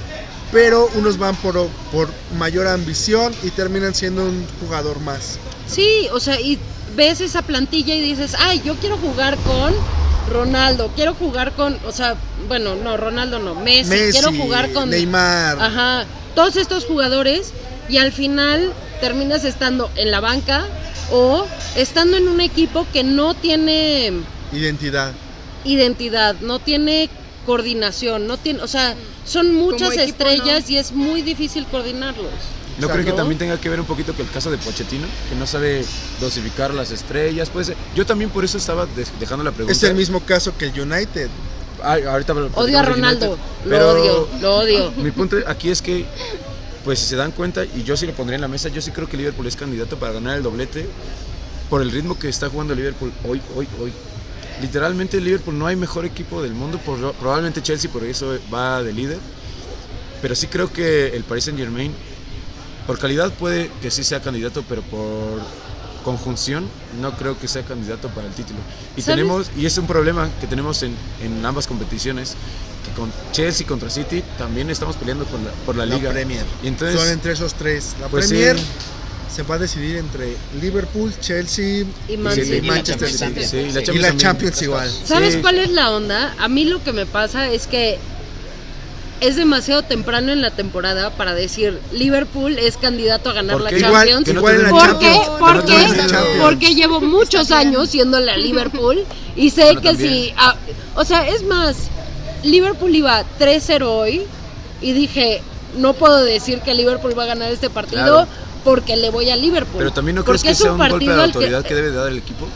pero 0.51 0.89
unos 0.95 1.19
van 1.19 1.37
por, 1.37 1.69
por 1.93 2.09
mayor 2.37 2.67
ambición 2.67 3.33
y 3.45 3.51
terminan 3.51 3.95
siendo 3.95 4.25
un 4.25 4.45
jugador 4.61 4.99
más. 5.01 5.39
Sí, 5.69 6.09
o 6.13 6.19
sea, 6.19 6.41
y 6.41 6.59
ves 6.97 7.21
esa 7.21 7.43
plantilla 7.43 7.95
y 7.95 8.01
dices, 8.01 8.35
ay, 8.39 8.63
yo 8.65 8.75
quiero 8.77 8.97
jugar 8.97 9.37
con 9.39 9.75
Ronaldo, 10.33 10.91
quiero 10.97 11.15
jugar 11.15 11.53
con, 11.53 11.79
o 11.87 11.93
sea, 11.93 12.17
bueno, 12.49 12.75
no, 12.75 12.97
Ronaldo 12.97 13.39
no, 13.39 13.55
Messi, 13.55 13.91
Messi, 13.91 14.13
quiero 14.13 14.33
jugar 14.33 14.73
con 14.73 14.91
Neymar. 14.91 15.61
Ajá, 15.61 16.07
todos 16.35 16.57
estos 16.57 16.85
jugadores 16.87 17.53
y 17.89 17.99
al 17.99 18.13
final 18.13 18.73
terminas 19.01 19.45
estando 19.45 19.91
en 19.97 20.11
la 20.11 20.21
banca 20.21 20.67
o 21.13 21.47
estando 21.77 22.17
en 22.17 22.29
un 22.29 22.41
equipo 22.41 22.87
que 22.93 23.05
no 23.05 23.35
tiene 23.35 24.13
Identidad. 24.53 25.13
identidad, 25.65 26.35
no 26.41 26.59
tiene 26.59 27.09
coordinación, 27.45 28.27
no 28.27 28.39
tiene, 28.39 28.63
o 28.63 28.69
sea, 28.69 28.95
son 29.25 29.55
muchas 29.55 29.93
equipo, 29.93 30.05
estrellas 30.05 30.65
no. 30.67 30.73
y 30.73 30.77
es 30.79 30.93
muy 30.93 31.23
difícil 31.23 31.67
coordinarlos. 31.67 32.33
¿No 32.79 32.87
O 32.87 32.89
sea, 32.89 32.95
creen 32.95 33.07
que 33.07 33.11
¿no? 33.13 33.17
también 33.17 33.39
tenga 33.39 33.59
que 33.61 33.69
ver 33.71 33.81
un 33.81 33.87
poquito 33.87 34.15
que 34.15 34.23
el 34.23 34.31
caso 34.31 34.51
de 34.51 34.59
Pochettino? 34.59 35.07
Que 35.31 35.35
no 35.37 35.47
sabe 35.47 35.85
dosificar 36.21 36.75
las 36.75 36.91
estrellas. 36.91 37.49
Puede 37.49 37.65
ser. 37.67 37.77
Yo 37.95 38.05
también 38.05 38.29
por 38.31 38.45
eso 38.45 38.59
estaba 38.59 38.85
de- 38.87 39.07
dejando 39.19 39.45
la 39.45 39.51
pregunta. 39.53 39.73
Es 39.73 39.83
el 39.83 39.95
mismo 39.95 40.21
caso 40.21 40.53
que 40.59 40.67
el 40.67 40.79
United. 40.81 41.29
Ah, 41.83 41.97
ahorita 42.11 42.33
Odio 42.55 42.79
a 42.79 42.83
Ronaldo, 42.83 43.39
United, 43.65 43.71
lo 43.79 43.91
odio, 43.93 44.29
lo 44.41 44.57
odio. 44.57 44.93
Mi 44.97 45.11
punto 45.11 45.37
aquí 45.47 45.71
es 45.71 45.81
que, 45.83 46.05
pues 46.85 46.99
si 46.99 47.07
se 47.07 47.17
dan 47.17 47.33
cuenta, 47.33 47.65
y 47.65 47.83
yo 47.85 47.97
sí 47.97 48.07
lo 48.07 48.13
pondría 48.13 48.35
en 48.37 48.41
la 48.43 48.49
mesa, 48.49 48.69
yo 48.71 48.81
sí 48.83 48.91
creo 48.91 49.09
que 49.09 49.17
Liverpool 49.17 49.47
es 49.47 49.57
candidato 49.57 49.99
para 49.99 50.13
ganar 50.15 50.37
el 50.37 50.43
doblete 50.43 50.87
por 51.71 51.83
el 51.83 51.91
ritmo 51.91 52.19
que 52.19 52.29
está 52.29 52.49
jugando 52.49 52.75
Liverpool 52.75 53.13
hoy, 53.29 53.41
hoy, 53.57 53.69
hoy. 53.81 53.93
Literalmente 54.63 55.21
Liverpool 55.21 55.59
no 55.59 55.67
hay 55.67 55.77
mejor 55.77 56.05
equipo 56.07 56.43
del 56.43 56.53
mundo, 56.55 56.79
por- 56.79 57.13
probablemente 57.15 57.63
Chelsea 57.63 57.91
por 57.91 58.05
eso 58.05 58.39
va 58.53 58.83
de 58.83 58.93
líder, 58.93 59.19
pero 60.23 60.35
sí 60.35 60.47
creo 60.47 60.73
que 60.73 61.09
el 61.09 61.25
Paris 61.25 61.45
Saint 61.45 61.59
Germain, 61.59 61.93
por 62.87 62.99
calidad 62.99 63.33
puede 63.33 63.71
que 63.83 63.91
sí 63.91 64.05
sea 64.05 64.21
candidato, 64.21 64.65
pero 64.69 64.83
por 64.83 65.41
conjunción 66.05 66.69
no 67.01 67.13
creo 67.17 67.39
que 67.39 67.49
sea 67.49 67.63
candidato 67.63 68.09
para 68.09 68.29
el 68.29 68.33
título. 68.33 68.59
Y 68.97 69.03
¿Sabes? 69.03 69.17
tenemos, 69.17 69.51
y 69.57 69.67
es 69.67 69.77
un 69.79 69.87
problema 69.87 70.29
que 70.41 70.47
tenemos 70.47 70.83
en, 70.83 70.95
en 71.23 71.45
ambas 71.45 71.67
competiciones, 71.67 72.35
que 72.85 72.93
con 73.01 73.11
Chelsea 73.33 73.67
contra 73.67 73.91
City 73.91 74.23
también 74.39 74.71
estamos 74.71 74.95
peleando 74.97 75.25
por 75.25 75.41
la, 75.41 75.51
por 75.67 75.77
la 75.77 75.85
La 75.87 75.97
liga. 75.97 76.11
Premier. 76.13 76.45
Y 76.63 76.69
entonces, 76.69 77.01
Son 77.01 77.09
entre 77.11 77.33
esos 77.33 77.55
tres. 77.55 77.97
La 78.01 78.07
Pues 78.07 78.29
Premier 78.29 78.57
sí. 78.57 78.65
se 79.35 79.43
va 79.43 79.57
a 79.57 79.59
decidir 79.59 79.97
entre 79.97 80.37
Liverpool, 80.61 81.13
Chelsea 81.21 81.85
Y 82.09 82.17
Man 82.17 82.35
Sí, 82.37 82.45
City. 82.45 82.57
y 82.59 82.63
Manchester 82.69 83.09
Y 83.09 83.13
la 83.13 83.19
City. 83.29 83.45
Sí, 83.45 83.57
y 83.57 83.73
la 83.73 83.81
Y 83.81 83.85
Champions 83.85 84.03
la. 84.03 84.17
Champions 84.17 84.63
igual. 84.63 84.91
¿Sabes 85.05 85.35
Sí. 85.35 85.41
cuál 85.41 85.59
es 85.59 85.71
la 85.73 85.91
onda? 85.91 86.37
A 86.39 86.47
mí 86.47 86.65
lo 86.67 86.85
que 86.85 86.93
me 86.93 87.05
pasa 87.07 87.51
es 87.51 87.67
que 87.67 87.99
es 89.21 89.37
demasiado 89.37 89.83
temprano 89.83 90.31
en 90.33 90.41
la 90.43 90.51
temporada 90.51 91.11
para 91.11 91.35
decir 91.35 91.81
Liverpool 91.93 92.59
es 92.59 92.77
candidato 92.77 93.31
a 93.31 93.33
ganar 93.33 93.55
¿Por 93.55 93.63
la 93.63 93.71
Champions. 93.71 94.25
que 94.25 94.33
no 94.35 94.41
igual 94.41 94.57
en 94.57 94.63
la 94.63 94.69
tenemos- 94.69 94.87
¿Por 94.89 94.99
qué? 94.99 95.07
Champions. 95.13 95.39
¿Por 95.39 95.55
no 95.57 95.61
qué? 95.63 95.67
tenemos 95.73 95.97
la 95.97 96.07
Champions. 96.07 96.39
Porque 96.45 96.75
llevo 96.75 97.01
muchos 97.01 97.51
años 97.51 97.91
siéndole 97.91 98.31
a 98.31 98.37
Liverpool 98.37 99.05
y 99.35 99.51
sé 99.51 99.65
Bueno, 99.65 99.81
que 99.81 99.89
también. 99.89 100.13
si... 100.13 100.35
ah, 100.37 100.55
o 100.95 101.05
sea, 101.05 101.29
es 101.29 101.43
más, 101.45 101.77
Liverpool 102.43 102.95
iba 102.95 103.25
3-0 103.39 103.83
hoy 103.91 104.23
y 104.81 104.93
dije, 104.93 105.43
no 105.79 105.95
puedo 105.95 106.23
decir 106.25 106.61
que 106.61 106.75
Liverpool 106.75 107.19
va 107.19 107.25
a 107.25 107.27
ganar 107.27 107.51
este 107.51 107.71
partido 107.71 108.05
Claro. 108.05 108.29
porque 108.65 108.97
le 108.97 109.11
voy 109.11 109.31
a 109.31 109.37
Liverpool. 109.37 109.79
pero 109.79 109.93
también 109.93 110.17
no 110.17 110.25
crees 110.25 110.41
Porque 110.43 110.49
que 110.49 110.53
es 110.53 110.59
sea 110.59 110.73
un 110.73 110.79
golpe 110.79 110.93
partido 110.93 111.13
de 111.13 111.19
que- 111.19 111.25
autoridad 111.25 111.65
que 111.65 111.75
debe 111.75 111.91
de 111.91 111.97
dar 111.97 112.09
el 112.09 112.19
equipo. 112.19 112.47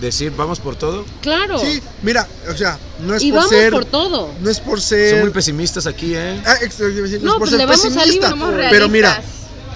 Decir, 0.00 0.30
vamos 0.36 0.60
por 0.60 0.76
todo. 0.76 1.06
Claro. 1.22 1.58
Sí, 1.58 1.80
mira, 2.02 2.26
o 2.52 2.56
sea, 2.56 2.78
no 3.00 3.14
es 3.14 3.22
y 3.22 3.30
por 3.30 3.36
vamos 3.38 3.50
ser. 3.50 3.70
por 3.72 3.84
todo. 3.86 4.30
No 4.40 4.50
es 4.50 4.60
por 4.60 4.78
Son 4.80 4.88
ser. 4.90 5.22
muy 5.22 5.30
pesimistas 5.30 5.86
aquí, 5.86 6.12
¿eh? 6.14 6.38
Ah, 6.44 6.56
ex- 6.60 6.78
no, 6.80 6.86
es 6.86 7.22
No, 7.22 7.30
por 7.32 7.38
pues 7.40 7.50
ser 7.50 7.58
le 7.60 7.66
vamos 7.66 7.84
a 7.84 7.88
pesimista. 7.88 8.28
Somos 8.28 8.54
Pero 8.70 8.88
mira, 8.90 9.22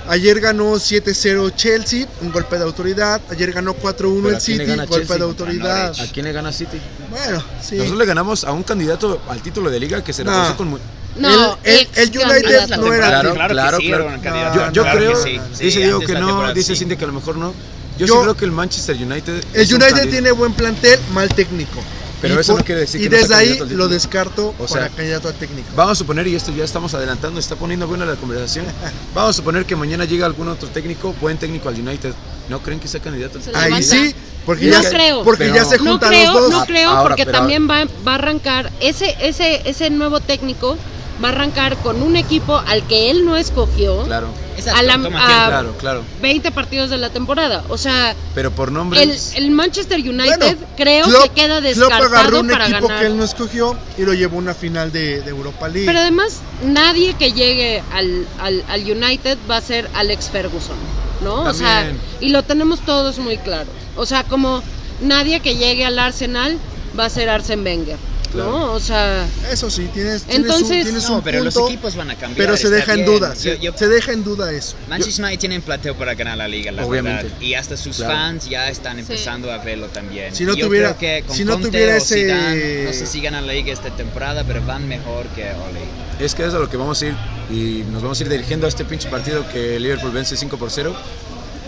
ayer 0.08 0.38
ganó 0.40 0.74
7-0 0.78 1.50
Chelsea, 1.56 2.06
un 2.20 2.30
golpe 2.32 2.58
de 2.58 2.64
autoridad. 2.64 3.18
Ayer 3.30 3.50
ganó 3.52 3.74
4-1 3.74 3.96
Pero 4.22 4.28
el 4.28 4.34
¿a 4.36 4.40
City, 4.40 4.64
gana 4.64 4.84
golpe 4.84 4.96
Chelsea? 5.06 5.16
de 5.16 5.22
autoridad. 5.24 6.00
¿A 6.00 6.06
quién 6.12 6.26
le 6.26 6.32
gana 6.32 6.52
City? 6.52 6.78
Bueno, 7.10 7.42
sí. 7.62 7.76
Nosotros 7.76 7.98
le 7.98 8.04
ganamos 8.06 8.44
a 8.44 8.52
un 8.52 8.62
candidato 8.62 9.22
al 9.28 9.40
título 9.40 9.70
de 9.70 9.80
liga 9.80 10.04
que 10.04 10.12
se 10.12 10.22
No. 10.22 10.32
reforzó 10.32 10.56
con... 10.58 10.78
No, 11.16 11.58
El- 11.64 11.74
el- 11.74 11.80
ex 11.80 11.98
el 11.98 12.08
United 12.10 12.76
no 12.76 12.92
era- 12.92 13.08
Claro, 13.08 13.34
claro, 13.34 13.54
claro, 13.54 13.78
que 13.78 13.82
sí, 13.84 13.88
claro. 13.88 14.04
era 14.04 14.14
un 14.16 14.20
candidato. 14.20 14.58
No, 14.58 14.66
Yo, 14.66 14.72
yo 14.72 14.82
Claro 14.82 14.98
creo, 14.98 15.12
que 15.24 15.30
sí, 15.30 15.40
sí, 15.54 15.64
dice 15.64 15.78
Diego 15.80 16.00
que 16.00 16.12
no, 16.14 16.52
dice 16.54 16.74
sí. 16.74 16.78
Cindy 16.80 16.96
que 16.96 17.04
a 17.04 17.08
lo 17.08 17.12
mejor 17.14 17.36
no. 17.36 17.52
Yo, 18.00 18.06
Yo- 18.06 18.14
sí 18.14 18.20
creo 18.22 18.36
que 18.36 18.44
el 18.46 18.52
Manchester 18.52 18.96
United... 18.96 19.44
El 19.52 19.74
United 19.74 20.08
tiene 20.10 20.32
buen 20.32 20.52
plantel, 20.54 20.98
mal 21.12 21.28
técnico. 21.28 21.80
Pero 22.22 22.34
Y 22.34 22.38
eso 22.38 22.52
no 22.52 22.58
por- 22.58 22.66
quiere 22.66 22.80
decir 22.82 23.00
Y 23.00 23.04
que 23.04 23.10
no 23.10 23.16
sea 23.16 23.20
desde 23.28 23.34
ahí 23.34 23.48
candidato 23.48 23.70
al 23.72 23.78
lo 23.78 23.88
descarto 23.88 24.54
O 24.58 24.68
sea, 24.68 24.76
para 24.82 24.88
candidato 24.90 25.28
a 25.28 25.32
técnico. 25.32 25.68
Vamos 25.74 25.92
a 25.92 25.94
suponer, 25.96 26.26
y 26.26 26.34
esto 26.34 26.52
ya 26.54 26.64
estamos 26.64 26.92
adelantando, 26.94 27.40
está 27.40 27.56
poniendo 27.56 27.86
buena 27.88 28.04
la 28.04 28.16
conversación. 28.16 28.66
Vamos 29.14 29.30
a 29.30 29.32
suponer 29.34 29.64
que 29.64 29.74
mañana 29.76 30.04
llega 30.04 30.26
algún 30.26 30.48
otro 30.48 30.68
técnico, 30.68 31.14
buen 31.20 31.38
técnico 31.38 31.68
al 31.70 31.76
United. 31.80 32.12
¿No 32.50 32.60
creen 32.62 32.78
que 32.80 32.88
sea 32.88 33.00
candidato 33.00 33.38
al 33.38 33.44
Se? 33.44 33.50
Ahí 33.56 33.82
sí, 33.82 34.14
porque, 34.44 34.66
No 34.70 34.82
ya, 34.82 34.90
creo. 34.90 35.22
porque 35.24 35.44
Pero- 35.44 35.54
ya 35.56 35.64
se 35.64 35.78
No 35.78 35.92
juntan 35.92 36.08
creo, 36.10 36.32
los 36.32 36.42
dos. 36.42 36.50
no 36.52 36.66
creo, 36.66 36.90
Ahora, 36.90 37.02
porque 37.10 37.24
pero- 37.26 37.38
también 37.38 37.68
va, 37.70 37.84
va 38.06 38.12
a 38.12 38.14
arrancar, 38.16 38.70
ese, 38.80 39.16
ese, 39.22 39.62
ese 39.68 39.88
nuevo 39.90 40.20
técnico 40.20 40.76
va 41.22 41.28
a 41.28 41.32
arrancar 41.32 41.76
con 41.78 42.02
un 42.02 42.16
equipo 42.16 42.56
al 42.66 42.82
que 42.86 43.10
él 43.10 43.24
no 43.24 43.36
escogió 43.36 44.02
Claro, 44.04 44.28
Exacto, 44.56 44.78
a 44.78 44.82
la- 44.82 44.94
a- 44.94 45.46
claro, 45.48 45.74
claro. 45.78 46.02
20 46.20 46.50
partidos 46.52 46.90
de 46.90 46.98
la 46.98 47.10
temporada. 47.10 47.62
O 47.68 47.78
sea, 47.78 48.14
Pero 48.34 48.50
por 48.50 48.68
el, 48.68 48.74
nombres... 48.74 49.32
el 49.36 49.50
Manchester 49.50 49.98
United 50.00 50.38
Bueno, 50.38 50.58
creo 50.76 51.06
Klopp- 51.06 51.22
que 51.22 51.28
queda 51.42 51.60
Klopp 51.60 51.92
agarró 51.92 52.08
descartado 52.08 52.40
un 52.40 52.48
para 52.48 52.64
equipo 52.68 52.86
ganar. 52.88 53.00
que 53.00 53.06
él 53.06 53.16
no 53.16 53.24
escogió 53.24 53.76
y 53.98 54.02
lo 54.02 54.14
llevó 54.14 54.36
a 54.36 54.38
una 54.40 54.54
final 54.54 54.92
de, 54.92 55.20
de 55.22 55.30
Europa 55.30 55.68
League. 55.68 55.86
Pero 55.86 56.00
además, 56.00 56.40
nadie 56.64 57.14
que 57.14 57.32
llegue 57.32 57.82
al, 57.92 58.26
al, 58.40 58.64
al 58.68 58.80
United 58.82 59.38
va 59.50 59.56
a 59.58 59.60
ser 59.62 59.88
Alex 59.94 60.28
Ferguson, 60.30 60.76
¿no? 61.22 61.42
O 61.42 61.54
sea, 61.54 61.76
También. 61.84 61.98
y 62.20 62.28
lo 62.28 62.42
tenemos 62.42 62.80
todos 62.80 63.18
muy 63.18 63.36
claro. 63.38 63.68
O 63.96 64.04
sea, 64.06 64.24
como 64.24 64.62
nadie 65.00 65.40
que 65.40 65.56
llegue 65.56 65.84
al 65.84 65.98
Arsenal 65.98 66.58
va 66.98 67.06
a 67.06 67.10
ser 67.10 67.28
Arsene 67.30 67.62
Wenger, 67.62 67.96
¿no? 68.34 68.42
Claro. 68.44 68.72
O 68.72 68.80
sea, 68.80 69.26
Eso 69.50 69.68
sí, 69.70 69.88
tienes, 69.92 70.22
tienes 70.22 70.46
Entonces- 70.46 70.78
un, 70.78 70.82
tienes 70.84 71.08
No, 71.08 71.16
un 71.16 71.22
pero 71.22 71.42
los 71.44 71.54
punto, 71.54 71.68
equipos 71.68 71.96
van 71.96 72.10
a 72.10 72.14
cambiar. 72.16 72.36
pero 72.46 72.56
se 72.56 72.70
deja 72.70 72.92
en 72.94 73.04
bien. 73.04 73.18
duda. 73.18 73.34
Yo- 73.34 73.40
Se, 73.40 73.58
yo- 73.58 73.72
se 73.76 73.88
deja 73.88 74.12
en 74.12 74.24
duda 74.24 74.52
eso. 74.52 74.76
Manchester 74.88 75.24
United 75.24 75.40
tiene 75.40 75.60
plateo 75.60 75.96
para 75.96 76.14
ganar 76.14 76.38
la 76.38 76.46
liga, 76.48 76.70
la 76.72 76.84
Obviamente. 76.86 77.24
verdad. 77.24 77.40
Y 77.40 77.54
hasta 77.54 77.76
sus 77.76 77.96
Claro. 77.96 78.12
fans 78.14 78.48
ya 78.48 78.68
están 78.68 78.98
empezando 78.98 79.52
a 79.52 79.58
verlo 79.58 79.88
también. 79.88 80.34
Si 80.34 80.44
no 80.44 80.54
Yo 80.54 80.66
tuviera- 80.66 80.94
creo 80.96 81.20
que 81.20 81.26
con 81.26 81.36
si 81.36 81.44
no 81.44 81.52
Conte 81.54 81.68
tuviera 81.68 81.96
ese- 81.96 82.14
Zidane, 82.24 82.84
no 82.84 82.92
sé 82.92 83.06
si 83.06 83.20
ganan 83.20 83.46
la 83.46 83.52
liga 83.52 83.72
esta 83.72 83.90
temporada, 83.96 84.44
pero 84.44 84.64
van 84.64 84.86
mejor 84.88 85.26
que 85.28 85.44
Ole. 85.44 85.80
Es 86.24 86.34
que 86.34 86.44
es 86.46 86.54
a 86.54 86.58
lo 86.58 86.68
que 86.68 86.76
vamos 86.76 87.00
a 87.02 87.06
ir 87.06 87.14
y 87.50 87.84
nos 87.90 88.02
vamos 88.02 88.20
a 88.20 88.22
ir 88.22 88.28
dirigiendo 88.28 88.66
a 88.66 88.68
este 88.68 88.84
pinche 88.84 89.08
partido 89.08 89.44
que 89.50 89.80
Liverpool 89.80 90.12
vence 90.12 90.36
5 90.36 90.56
por 90.58 90.70
0. 90.70 90.94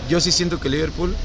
Yo 0.09 0.19
sí 0.21 0.31
siento 0.31 0.59
que 0.59 0.69
Liverpool 0.69 1.15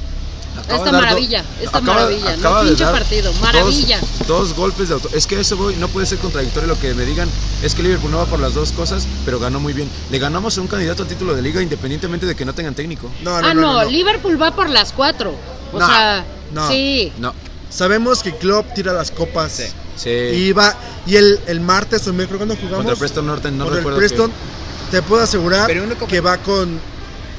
acaba 0.60 0.78
Esta 0.78 0.90
do- 0.92 0.98
maravilla, 0.98 1.44
esta 1.60 1.78
acaba- 1.78 1.94
maravilla, 1.94 2.30
¿no? 2.36 2.38
acaba 2.38 2.60
de 2.62 2.68
Pinche 2.68 2.84
dar 2.84 2.92
partido, 2.92 3.32
maravilla. 3.34 4.00
Dos, 4.26 4.54
golpes 4.54 4.88
de 4.88 4.94
auto. 4.94 5.08
Es 5.12 5.26
que 5.26 5.40
eso 5.40 5.56
voy, 5.56 5.76
no 5.76 5.88
puede 5.88 6.06
ser 6.06 6.18
contradictorio 6.18 6.68
lo 6.68 6.78
que 6.78 6.94
me 6.94 7.04
digan. 7.04 7.28
Es 7.62 7.74
que 7.74 7.82
Liverpool 7.82 8.10
no 8.10 8.18
va 8.18 8.26
por 8.26 8.40
las 8.40 8.54
dos 8.54 8.72
cosas, 8.72 9.06
pero 9.24 9.38
ganó 9.38 9.60
muy 9.60 9.72
bien. 9.72 9.88
Le 10.10 10.18
ganamos 10.18 10.56
a 10.58 10.60
un 10.60 10.66
candidato 10.66 11.02
al 11.02 11.08
título 11.08 11.34
de 11.34 11.42
liga 11.42 11.62
independientemente 11.62 12.26
de 12.26 12.34
que 12.34 12.44
no 12.44 12.54
tengan 12.54 12.74
técnico. 12.74 13.10
No, 13.22 13.30
no, 13.40 13.48
ah, 13.48 13.54
no, 13.54 13.60
no, 13.60 13.72
no, 13.74 13.84
no. 13.84 13.90
Liverpool 13.90 14.40
va 14.40 14.50
por 14.54 14.68
las 14.70 14.92
cuatro. 14.92 15.34
O 15.72 15.78
No, 15.78 15.86
sea, 15.86 16.24
no. 16.52 16.68
sí. 16.68 17.12
No. 17.18 17.34
Sabemos 17.70 18.22
que 18.22 18.34
Klopp 18.34 18.72
tira 18.74 18.92
las 18.92 19.10
copas. 19.10 19.52
Sí. 19.52 19.64
Sí. 19.96 20.10
Y 20.10 20.52
va 20.52 20.74
y 21.06 21.16
el, 21.16 21.40
el 21.46 21.60
martes 21.60 22.06
o 22.06 22.10
el 22.10 22.16
miércoles 22.16 22.38
cuando 22.38 22.56
jugamos 22.56 22.78
Contra 22.86 22.96
Preston 22.96 23.26
Norton, 23.26 23.58
no 23.58 23.68
recuerdo. 23.68 23.98
Preston, 23.98 24.30
que- 24.30 24.90
te 24.92 25.02
puedo 25.02 25.22
asegurar 25.22 25.66
Pero 25.66 25.82
uno 25.84 25.94
como- 25.96 26.06
que 26.06 26.20
va 26.20 26.38
con 26.38 26.78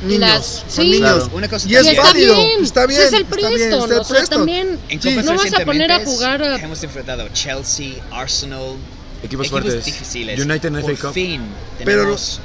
niños, 0.04 0.20
Las- 0.20 0.64
con 0.76 0.86
sí. 0.86 0.92
niños. 0.92 1.00
Claro. 1.16 1.30
Una 1.34 1.48
cosa 1.50 1.68
Y 1.70 1.76
es 1.76 1.82
y 1.82 1.86
también- 1.86 1.96
está 1.98 2.04
válido, 2.14 2.36
bien, 2.36 2.64
está 2.64 2.86
bien, 2.86 3.02
es 3.02 3.14
el 3.14 3.22
está 3.22 3.36
bien, 3.36 3.52
está 3.62 3.76
el 3.76 3.82
o 3.82 3.88
sea, 3.88 4.04
Preston. 4.04 4.38
también 4.40 4.80
En 4.90 5.02
Sí. 5.02 5.16
no 5.16 5.36
vas 5.36 5.54
a 5.54 5.66
poner 5.66 5.92
a 5.92 6.06
jugar 6.06 6.44
a- 6.44 6.56
Hemos 6.58 6.84
enfrentado 6.84 7.28
Chelsea, 7.34 7.96
Arsenal, 8.12 8.76
Equipos, 9.24 9.48
equipos 9.48 9.50
fuertes. 9.50 9.86
difíciles. 9.86 10.40
United 10.40 10.72
Por 10.82 10.92
FA 10.92 11.02
Cup. 11.08 11.14
fin 11.14 11.42
Pero- 11.84 12.02
tenemos 12.04 12.40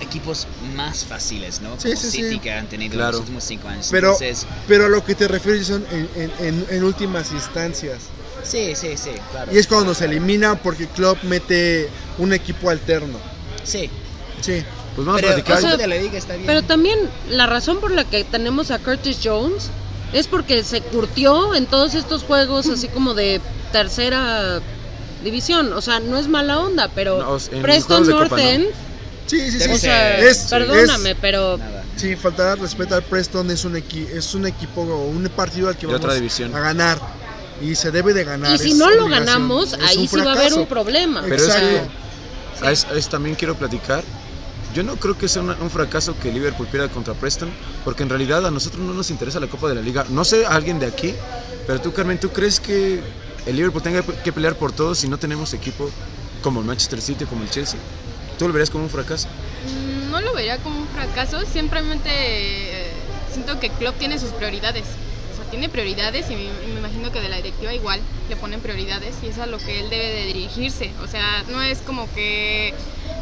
equipos 0.00 0.46
más 0.74 1.04
fáciles, 1.04 1.60
¿no? 1.60 1.76
Sí, 1.80 1.88
Como 1.90 2.00
sí, 2.00 2.10
City 2.10 2.30
sí. 2.32 2.38
que 2.40 2.50
han 2.52 2.66
tenido 2.66 2.92
en 2.92 2.98
Claro. 2.98 3.12
los 3.12 3.20
últimos 3.20 3.44
cinco 3.44 3.68
años. 3.68 3.88
Pero, 3.90 4.08
Entonces, 4.12 4.46
pero 4.66 4.86
a 4.86 4.88
lo 4.88 5.04
que 5.04 5.14
te 5.14 5.28
refieres 5.28 5.66
son 5.68 5.86
en, 5.92 6.08
en- 6.16 6.32
en- 6.40 6.66
en 6.68 6.84
últimas 6.84 7.30
instancias. 7.32 7.98
sí, 8.42 8.72
sí, 8.74 8.96
sí, 8.96 9.10
claro. 9.30 9.52
Y 9.54 9.58
es 9.58 9.66
cuando 9.68 9.94
se 9.94 10.04
elimina 10.06 10.56
porque 10.56 10.88
Klopp 10.88 11.22
mete 11.22 11.88
un 12.18 12.32
equipo 12.32 12.68
alterno. 12.68 13.18
Sí, 13.62 13.88
Sí. 14.40 14.64
Pues 14.94 15.06
vamos 15.06 15.20
pero 15.20 15.32
a 15.32 15.34
platicar. 15.36 15.58
o 15.58 15.60
sea, 15.60 15.76
de 15.76 15.86
la 15.86 15.96
liga 15.96 16.18
está 16.18 16.34
bien. 16.34 16.46
Pero 16.46 16.62
también 16.62 16.98
la 17.30 17.46
razón 17.46 17.78
por 17.80 17.90
la 17.92 18.04
que 18.04 18.24
tenemos 18.24 18.70
a 18.70 18.78
Curtis 18.78 19.18
Jones 19.22 19.70
es 20.12 20.26
porque 20.26 20.62
se 20.64 20.80
curtió 20.82 21.54
en 21.54 21.66
todos 21.66 21.94
estos 21.94 22.22
juegos 22.24 22.68
así 22.68 22.88
como 22.88 23.14
de 23.14 23.40
tercera 23.72 24.60
división. 25.24 25.72
O 25.72 25.80
sea, 25.80 26.00
no 26.00 26.18
es 26.18 26.28
mala 26.28 26.60
onda, 26.60 26.88
pero 26.94 27.18
No, 27.18 27.60
Preston 27.62 28.06
North 28.06 28.28
Copa, 28.30 28.42
¿no? 28.42 28.48
End, 28.48 28.66
Sí, 29.26 29.50
sí, 29.50 29.60
sí. 29.60 29.70
O 29.70 29.78
sea. 29.78 30.18
Es- 30.18 30.48
perdóname, 30.50 31.14
pero 31.14 31.56
Nada. 31.56 31.84
Sí, 31.96 32.16
faltará 32.16 32.56
respeto 32.56 32.94
al 32.96 33.02
Preston 33.02 33.50
es 33.50 33.64
un, 33.64 33.74
equi- 33.76 34.08
es 34.12 34.34
un 34.34 34.46
equipo 34.46 34.82
o 34.82 35.06
un 35.06 35.22
partido 35.34 35.68
al 35.68 35.76
que 35.76 35.86
De 35.86 35.92
vamos 35.92 36.04
otra 36.04 36.14
división. 36.14 36.54
a 36.54 36.60
ganar. 36.60 36.98
Y 37.62 37.76
se 37.76 37.90
debe 37.92 38.12
de 38.12 38.24
ganar. 38.24 38.52
y 38.54 38.58
si 38.58 38.74
no 38.74 38.90
lo 38.90 39.04
obligación, 39.04 39.26
ganamos, 39.26 39.72
es 39.74 39.78
ahí 39.80 40.08
sí 40.08 40.16
va 40.16 40.32
a 40.32 40.34
haber 40.34 40.52
un 40.54 40.66
problema. 40.66 41.22
Pero 41.22 41.36
es 41.36 41.42
Exacto. 41.44 41.66
que 42.60 42.66
a 42.66 42.72
es- 42.72 42.84
a 42.86 42.92
eso 42.94 43.08
también 43.10 43.36
quiero 43.36 43.54
platicar. 43.54 44.02
Yo 44.74 44.82
no 44.82 44.96
creo 44.96 45.18
que 45.18 45.28
sea 45.28 45.42
un 45.42 45.70
fracaso 45.70 46.18
que 46.18 46.32
Liverpool 46.32 46.66
pierda 46.66 46.88
contra 46.88 47.12
Preston, 47.14 47.50
porque 47.84 48.02
en 48.04 48.08
realidad 48.08 48.46
a 48.46 48.50
nosotros 48.50 48.80
no 48.82 48.94
nos 48.94 49.10
interesa 49.10 49.38
la 49.38 49.46
Copa 49.48 49.68
de 49.68 49.74
la 49.74 49.82
Liga. 49.82 50.06
No 50.08 50.24
sé 50.24 50.46
alguien 50.46 50.78
de 50.78 50.86
aquí, 50.86 51.14
pero 51.66 51.80
tú, 51.80 51.92
Carmen, 51.92 52.18
¿tú 52.18 52.30
crees 52.30 52.58
que 52.58 53.02
el 53.44 53.56
Liverpool 53.56 53.82
tenga 53.82 54.02
que 54.02 54.32
pelear 54.32 54.54
por 54.56 54.72
todo 54.72 54.94
si 54.94 55.08
no 55.08 55.18
tenemos 55.18 55.52
equipo 55.52 55.90
como 56.42 56.60
el 56.60 56.66
Manchester 56.66 57.02
City 57.02 57.26
como 57.26 57.42
el 57.42 57.50
Chelsea? 57.50 57.78
¿Tú 58.38 58.46
lo 58.46 58.54
verías 58.54 58.70
como 58.70 58.84
un 58.84 58.90
fracaso? 58.90 59.28
Mm, 59.66 60.10
No 60.10 60.20
lo 60.22 60.32
vería 60.32 60.56
como 60.58 60.78
un 60.78 60.88
fracaso, 60.88 61.40
simplemente 61.44 62.08
eh, 62.10 62.92
siento 63.30 63.60
que 63.60 63.68
Klopp 63.70 63.98
tiene 63.98 64.18
sus 64.18 64.30
prioridades. 64.30 64.84
O 65.34 65.36
sea, 65.36 65.44
tiene 65.50 65.68
prioridades 65.68 66.30
y 66.30 66.34
me, 66.34 66.50
me 66.72 66.78
imagino 66.78 67.12
que 67.12 67.20
de 67.20 67.28
la 67.28 67.36
directiva 67.36 67.74
igual 67.74 68.00
le 68.30 68.36
ponen 68.36 68.60
prioridades 68.60 69.16
y 69.22 69.26
es 69.26 69.38
a 69.38 69.44
lo 69.46 69.58
que 69.58 69.80
él 69.80 69.90
debe 69.90 70.08
de 70.12 70.24
dirigirse. 70.26 70.92
O 71.02 71.06
sea, 71.08 71.44
no 71.50 71.60
es 71.60 71.78
como 71.80 72.10
que 72.14 72.72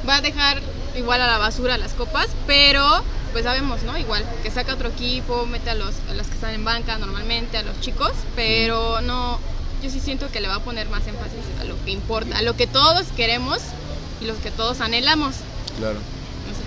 va 0.09 0.17
a 0.17 0.21
dejar 0.21 0.61
igual 0.97 1.21
a 1.21 1.27
la 1.27 1.39
basura 1.39 1.79
las 1.79 1.95
copas, 1.95 2.27
pero 2.47 2.85
pues 3.33 3.45
sabemos, 3.45 3.83
¿no? 3.85 3.97
Igual, 3.97 4.25
que 4.43 4.51
saca 4.51 4.75
otro 4.75 4.89
equipo, 4.89 5.47
mete 5.47 5.71
a 5.71 5.75
los, 5.75 5.95
a 6.09 6.15
los 6.15 6.27
que 6.29 6.35
están 6.35 6.53
en 6.55 6.65
banca 6.65 6.99
normalmente, 6.99 7.57
a 7.59 7.63
los 7.63 7.81
chicos, 7.81 8.11
pero 8.35 9.01
no, 9.01 9.41
yo 9.83 9.91
sí 9.91 10.01
siento 10.01 10.31
que 10.31 10.41
le 10.41 10.49
va 10.49 10.57
a 10.57 10.65
poner 10.65 10.89
más 10.89 11.07
énfasis 11.07 11.41
a 11.61 11.65
lo 11.65 11.83
que 11.85 11.93
importa, 11.93 12.39
a 12.39 12.43
lo 12.43 12.55
que 12.55 12.67
todos 12.67 13.07
queremos 13.17 13.59
y 14.21 14.27
los 14.27 14.39
que 14.39 14.51
todos 14.51 14.81
anhelamos. 14.81 15.37
Claro. 15.77 16.01
No 16.47 16.55
sé. 16.55 16.61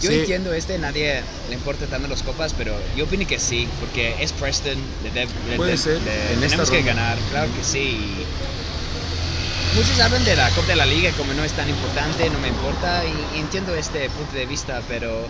Yo 0.00 0.10
Sí. 0.10 0.18
entiendo 0.20 0.52
este, 0.52 0.78
nadie 0.78 1.22
le 1.48 1.54
importa 1.54 1.86
tanto 1.86 2.06
las 2.08 2.22
copas, 2.22 2.52
pero 2.54 2.78
yo 2.94 3.04
opino 3.04 3.26
que 3.26 3.38
sí, 3.38 3.68
porque 3.80 4.16
es 4.20 4.32
Preston, 4.32 4.76
le, 5.02 5.10
deb- 5.12 5.30
le- 5.48 5.56
Puede 5.56 5.72
le- 5.72 5.76
ser, 5.78 6.02
le- 6.02 6.32
en 6.32 6.42
esta 6.42 6.48
tenemos 6.48 6.70
que 6.70 6.76
ronda. 6.78 6.92
ganar, 6.94 7.18
claro 7.30 7.52
que 7.54 7.62
sí. 7.62 8.26
Muchos 9.76 10.00
hablan 10.00 10.24
de 10.24 10.34
la 10.34 10.48
Copa 10.52 10.68
de 10.68 10.76
la 10.76 10.86
Liga 10.86 11.12
como 11.12 11.34
no 11.34 11.44
es 11.44 11.52
tan 11.52 11.68
importante, 11.68 12.30
no 12.30 12.38
me 12.38 12.48
importa, 12.48 13.04
y, 13.04 13.12
y 13.34 13.40
entiendo 13.40 13.74
este 13.74 14.08
punto 14.08 14.34
de 14.34 14.46
vista, 14.46 14.80
pero 14.88 15.28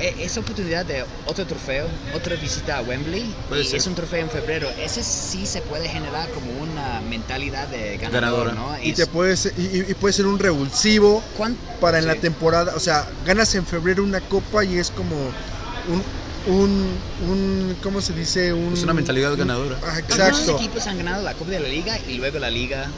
e- 0.00 0.14
esa 0.24 0.40
oportunidad 0.40 0.84
de 0.84 1.04
otro 1.26 1.46
trofeo, 1.46 1.88
otra 2.12 2.34
visita 2.34 2.78
a 2.78 2.82
Wembley, 2.82 3.32
Puede 3.48 3.62
y 3.62 3.66
ser. 3.66 3.76
es 3.76 3.86
un 3.86 3.94
trofeo 3.94 4.18
en 4.20 4.30
febrero, 4.30 4.68
ese 4.84 5.04
sí 5.04 5.46
se 5.46 5.62
puede 5.62 5.88
generar 5.88 6.28
como 6.30 6.60
una 6.60 7.00
mentalidad 7.02 7.68
de 7.68 7.98
ganador, 7.98 8.48
Ganadora. 8.48 8.54
¿no? 8.54 8.82
Y, 8.84 8.90
Es- 8.90 8.96
te 8.96 9.06
puede 9.06 9.36
ser, 9.36 9.52
y, 9.56 9.90
y- 9.92 9.94
puede 9.94 10.12
ser 10.12 10.26
un 10.26 10.40
revulsivo 10.40 11.22
¿cuán- 11.36 11.56
para 11.80 12.00
en 12.00 12.08
la 12.08 12.14
sí. 12.14 12.18
temporada. 12.18 12.74
O 12.74 12.80
sea, 12.80 13.08
ganas 13.24 13.54
en 13.54 13.64
febrero 13.64 14.02
una 14.02 14.20
copa 14.20 14.64
y 14.64 14.76
es 14.78 14.90
como 14.90 15.14
un. 15.86 16.04
un, 16.46 17.00
un 17.20 17.76
¿Cómo 17.80 18.00
se 18.02 18.12
dice? 18.12 18.52
Un, 18.52 18.72
Es 18.72 18.82
una 18.82 18.92
mentalidad 18.94 19.30
un- 19.34 19.38
ganadora. 19.38 19.78
Ah, 19.84 19.94
Algunos 20.10 20.40
exacto. 20.40 20.56
equipos 20.56 20.84
han 20.88 20.98
ganado 20.98 21.22
la 21.22 21.34
Copa 21.34 21.52
de 21.52 21.60
la 21.60 21.68
Liga 21.68 21.96
y 22.08 22.14
luego 22.14 22.40
la 22.40 22.50
Liga 22.50 22.90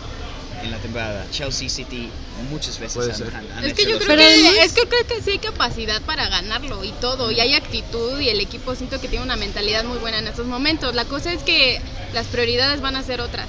en 0.65 0.71
la 0.71 0.79
temporada. 0.79 1.27
Chelsea 1.31 1.69
City 1.69 2.09
muchas 2.51 2.79
veces 2.79 3.21
han, 3.21 3.47
han- 3.57 3.65
Es 3.65 3.75
que 3.75 3.83
hecho 3.83 3.93
yo 3.93 3.99
creo 3.99 4.17
que, 4.17 4.63
es 4.65 4.73
que 4.73 4.83
creo 4.89 5.07
que 5.07 5.23
sí 5.23 5.31
hay 5.33 5.39
capacidad 5.39 6.01
para 6.03 6.29
ganarlo 6.29 6.83
y 6.85 6.91
todo, 7.01 7.31
y 7.31 7.41
hay 7.41 7.55
actitud 7.55 8.19
y 8.21 8.29
el 8.29 8.41
equipo 8.41 8.75
siento 8.75 9.01
que 9.01 9.09
tiene 9.09 9.25
una 9.25 9.37
mentalidad 9.37 9.85
muy 9.85 9.99
buena 9.99 10.19
en 10.19 10.27
estos 10.29 10.47
momentos. 10.47 10.95
La 10.95 11.05
cosa 11.05 11.33
es 11.33 11.43
que 11.43 11.81
las 12.13 12.27
prioridades 12.27 12.81
van 12.81 12.97
a 12.97 13.03
ser 13.03 13.21
otras. 13.21 13.47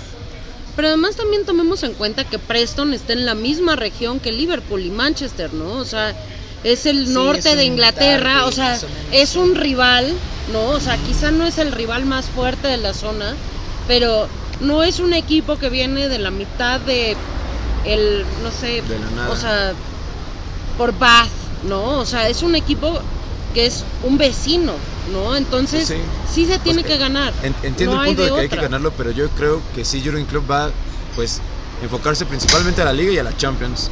Pero 0.76 0.90
además 0.90 1.16
también 1.16 1.46
tomemos 1.46 1.84
en 1.84 1.94
cuenta 1.94 2.26
que 2.26 2.38
Preston 2.38 2.94
está 2.94 3.14
en 3.14 3.26
la 3.26 3.34
misma 3.34 3.76
región 3.78 4.20
que 4.20 4.32
Liverpool 4.34 4.82
y 4.86 4.90
Manchester, 4.92 5.54
¿no? 5.54 5.74
O 5.78 5.86
sea, 5.86 6.14
es 6.66 6.86
el 6.86 7.08
Sí, 7.08 7.14
norte 7.14 7.50
es 7.52 7.56
de 7.56 7.64
Inglaterra, 7.64 8.46
o 8.46 8.52
sea, 8.52 8.78
o 8.82 9.14
es 9.16 9.36
un 9.38 9.56
rival, 9.56 10.14
¿no? 10.52 10.66
O 10.72 10.80
sea, 10.82 10.98
quizá 10.98 11.32
no 11.32 11.46
es 11.46 11.60
el 11.60 11.72
rival 11.72 12.06
más 12.06 12.26
fuerte 12.26 12.68
de 12.68 12.76
la 12.78 12.94
zona, 12.94 13.36
pero 13.88 14.28
no 14.62 14.84
es 14.84 15.00
un 15.00 15.14
equipo 15.14 15.58
que 15.58 15.70
viene 15.70 16.08
de 16.10 16.20
la 16.20 16.32
mitad 16.32 16.80
de 16.82 17.16
el, 17.86 18.24
no 18.44 18.52
sé, 18.52 18.82
De 18.82 19.00
la 19.00 19.10
nada. 19.16 19.30
o 19.32 19.36
sea, 19.36 19.74
por 20.78 20.98
Bath, 20.98 21.30
¿no? 21.68 22.00
O 22.00 22.06
sea, 22.06 22.28
es 22.30 22.42
un 22.44 22.56
equipo 22.56 23.00
que 23.54 23.66
es 23.66 23.84
un 24.04 24.18
vecino, 24.18 24.74
¿no? 25.14 25.36
Entonces, 25.36 25.88
Sí. 25.88 25.96
sí, 26.32 26.46
se 26.46 26.60
tiene 26.60 26.82
Pues, 26.82 26.94
que 26.94 26.98
ganar. 27.00 27.32
En- 27.44 27.56
entiendo 27.64 27.96
No 27.96 28.02
el 28.04 28.08
punto 28.08 28.22
de, 28.24 28.30
de 28.30 28.36
que 28.36 28.42
hay 28.42 28.50
que 28.50 28.56
ganarlo, 28.58 28.92
pero 28.92 29.12
yo 29.12 29.30
creo 29.30 29.62
que 29.76 29.86
sí, 29.86 30.02
Jurgen 30.04 30.26
Klopp 30.26 30.50
va 30.50 30.70
pues 31.16 31.40
enfocarse 31.82 32.26
principalmente 32.26 32.82
a 32.82 32.86
la 32.86 32.94
Liga 32.94 33.12
y 33.14 33.18
a 33.18 33.24
la 33.24 33.36
Champions. 33.38 33.90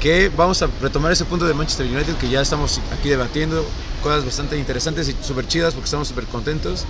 Que 0.00 0.30
vamos 0.36 0.60
a 0.62 0.68
retomar 0.82 1.10
ese 1.12 1.24
punto 1.24 1.46
de 1.46 1.54
Manchester 1.54 1.86
United 1.86 2.14
que 2.16 2.28
ya 2.28 2.42
estamos 2.42 2.80
aquí 2.98 3.08
debatiendo, 3.08 3.64
cosas 4.02 4.24
bastante 4.26 4.58
interesantes 4.58 5.08
y 5.08 5.16
súper 5.22 5.46
chidas 5.48 5.72
porque 5.72 5.86
estamos 5.86 6.08
súper 6.08 6.24
contentos. 6.26 6.84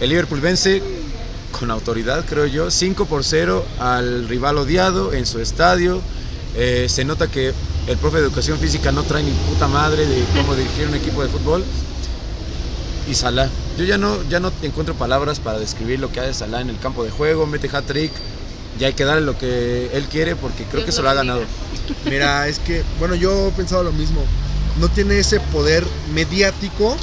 El 0.00 0.08
Liverpool 0.08 0.40
vence 0.40 0.82
con 1.60 1.70
autoridad, 1.70 2.24
creo 2.26 2.46
yo, 2.46 2.70
5 2.70 3.04
por 3.04 3.22
0 3.22 3.64
al 3.78 4.26
rival 4.28 4.56
odiado 4.56 5.12
en 5.12 5.26
su 5.26 5.40
estadio. 5.40 6.00
Eh, 6.56 6.86
se 6.88 7.04
nota 7.04 7.30
que 7.30 7.52
el 7.86 7.98
profe 7.98 8.16
de 8.16 8.24
educación 8.24 8.58
física 8.58 8.90
no 8.90 9.02
trae 9.02 9.22
ni 9.22 9.30
puta 9.30 9.68
madre 9.68 10.06
de 10.06 10.24
cómo 10.34 10.56
dirigir 10.56 10.88
un 10.88 10.94
equipo 10.94 11.22
de 11.22 11.28
fútbol 11.28 11.62
y 13.08 13.14
Salah. 13.14 13.50
Yo 13.76 13.84
ya 13.84 13.98
no, 13.98 14.16
ya 14.28 14.40
no 14.40 14.50
encuentro 14.62 14.94
palabras 14.94 15.38
para 15.38 15.58
describir 15.58 16.00
lo 16.00 16.10
que 16.10 16.20
hace 16.20 16.32
Salah 16.32 16.62
en 16.62 16.70
el 16.70 16.78
campo 16.78 17.04
de 17.04 17.10
juego, 17.10 17.46
mete 17.46 17.68
hat-trick, 17.70 18.10
ya 18.78 18.86
hay 18.86 18.94
que 18.94 19.04
darle 19.04 19.20
lo 19.20 19.36
que 19.36 19.90
él 19.92 20.04
quiere 20.04 20.36
porque 20.36 20.64
creo 20.64 20.82
Dios 20.82 20.86
que 20.86 20.92
se 20.92 21.02
lo 21.02 21.10
ha 21.10 21.14
ganado. 21.14 21.42
Mira, 22.06 22.48
es 22.48 22.58
que, 22.58 22.82
bueno, 22.98 23.14
yo 23.14 23.48
he 23.48 23.52
pensado 23.52 23.82
lo 23.82 23.92
mismo. 23.92 24.22
No 24.80 24.88
tiene 24.88 25.18
ese 25.18 25.40
poder 25.40 25.84
mediático 26.14 26.96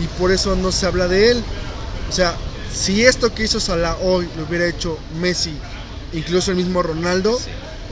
y 0.00 0.06
por 0.18 0.30
eso 0.30 0.54
no 0.54 0.70
se 0.70 0.86
habla 0.86 1.08
de 1.08 1.32
él. 1.32 1.44
O 2.08 2.12
sea, 2.12 2.36
si 2.76 3.04
esto 3.04 3.32
que 3.34 3.44
hizo 3.44 3.58
Salah 3.60 3.96
hoy 4.02 4.28
lo 4.36 4.44
hubiera 4.44 4.66
hecho 4.66 4.98
Messi, 5.20 5.54
incluso 6.12 6.50
el 6.50 6.56
mismo 6.56 6.82
Ronaldo, 6.82 7.38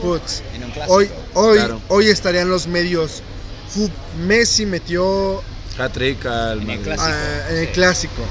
putz, 0.01 0.41
en 0.53 0.63
un 0.63 0.71
clásico. 0.71 0.93
hoy, 0.93 1.09
hoy, 1.33 1.57
Claro. 1.57 1.81
hoy 1.89 2.07
estarían 2.09 2.49
los 2.49 2.67
medios. 2.67 3.21
Messi 4.25 4.65
metió 4.65 5.41
Hat-trick 5.77 6.25
al 6.25 6.61
En 6.61 6.69
el 6.69 6.79
clásico. 6.81 7.07
ah, 7.11 7.49
en 7.49 7.57
el 7.57 7.65
sí. 7.67 7.71
clásico. 7.73 8.21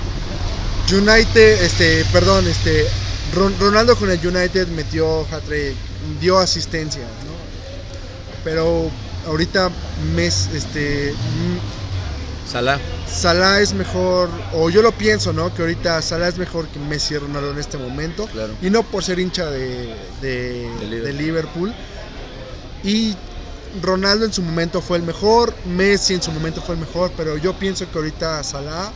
United, 0.93 1.63
este, 1.63 2.05
perdón, 2.13 2.47
este, 2.47 2.87
Ron- 3.35 3.55
Ronaldo 3.59 3.97
con 3.97 4.11
el 4.11 4.25
United 4.27 4.69
metió 4.69 5.23
hat-trick, 5.31 5.75
dio 6.21 6.39
asistencia, 6.39 7.03
¿no? 7.03 7.35
Pero 8.45 8.91
ahorita 9.27 9.71
Mes, 10.15 10.49
este, 10.55 11.13
Salah. 12.55 12.79
Salah 13.13 13.61
es 13.61 13.75
mejor, 13.75 14.29
o 14.53 14.71
yo 14.71 14.81
lo 14.81 14.93
pienso, 14.93 15.33
¿no? 15.33 15.53
Que 15.53 15.63
ahorita 15.63 16.01
Salah 16.03 16.29
es 16.29 16.39
mejor 16.39 16.69
que 16.69 16.79
Messi 16.79 17.15
y 17.15 17.19
Ronaldo 17.19 17.51
en 17.51 17.59
este 17.59 17.77
momento. 17.79 18.29
Claro. 18.29 18.55
Y 18.63 18.71
no 18.71 18.85
por 18.85 19.03
ser 19.03 19.19
hincha 19.19 19.51
de, 19.51 19.93
de- 20.21 20.71
De 20.71 20.87
Liverpool. 20.87 21.03
de 21.05 21.13
Liverpool. 21.13 21.75
Y 22.85 23.17
Ronaldo 23.83 24.25
en 24.25 24.33
su 24.33 24.41
momento 24.43 24.81
fue 24.81 24.99
el 24.99 25.03
mejor, 25.03 25.53
Messi 25.65 26.15
en 26.15 26.23
su 26.23 26.31
momento 26.31 26.63
fue 26.63 26.77
el 26.77 26.81
mejor, 26.81 27.11
pero 27.17 27.37
yo 27.39 27.55
pienso 27.59 27.91
que 27.91 27.99
ahorita 27.99 28.45
Salah 28.45 28.93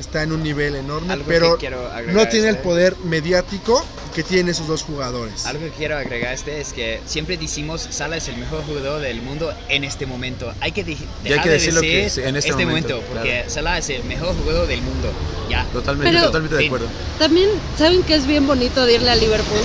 está 0.00 0.22
en 0.22 0.32
un 0.32 0.42
nivel 0.42 0.74
enorme, 0.76 1.12
Algo 1.12 1.24
pero 1.26 1.52
que 1.54 1.60
quiero 1.60 1.86
agregar 1.90 2.14
no 2.14 2.28
tiene 2.28 2.48
el 2.48 2.54
este- 2.56 2.64
poder 2.68 2.96
mediático 3.04 3.84
que 4.14 4.22
tienen 4.22 4.48
esos 4.48 4.66
dos 4.66 4.82
jugadores. 4.82 5.44
Algo 5.46 5.64
que 5.66 5.70
quiero 5.72 5.96
agregar 5.98 6.32
este 6.32 6.60
es 6.60 6.72
que 6.72 7.00
siempre 7.06 7.36
decimos 7.36 7.86
Salah 7.90 8.16
es 8.16 8.28
el 8.28 8.36
mejor 8.38 8.62
jugador 8.64 9.00
del 9.02 9.20
mundo 9.20 9.52
en 9.68 9.84
este 9.84 10.06
momento. 10.06 10.52
Hay 10.60 10.72
que 10.72 10.84
de- 10.84 10.92
hay 10.94 10.98
dejar 11.24 11.42
que 11.42 11.48
de 11.50 11.54
decir 11.54 11.74
lo 11.74 11.80
decir 11.80 11.96
que 12.00 12.06
es 12.06 12.18
en 12.18 12.36
este 12.36 12.52
momento, 12.52 13.02
porque 13.12 13.30
claro. 13.30 13.50
Salah 13.50 13.78
es 13.78 13.90
el 13.90 14.04
mejor 14.04 14.34
jugador 14.36 14.66
del 14.68 14.80
mundo. 14.82 15.08
Ya. 15.50 15.64
Totalmente, 15.72 16.12
Pero- 16.12 16.26
totalmente 16.26 16.56
de 16.56 16.62
Sí. 16.62 16.66
acuerdo. 16.66 16.86
También, 17.18 17.48
¿saben 17.76 18.02
que 18.02 18.14
es 18.14 18.26
bien 18.26 18.46
bonito 18.46 18.84
de 18.86 18.94
irle 18.94 19.10
a 19.10 19.16
Liverpool? 19.16 19.60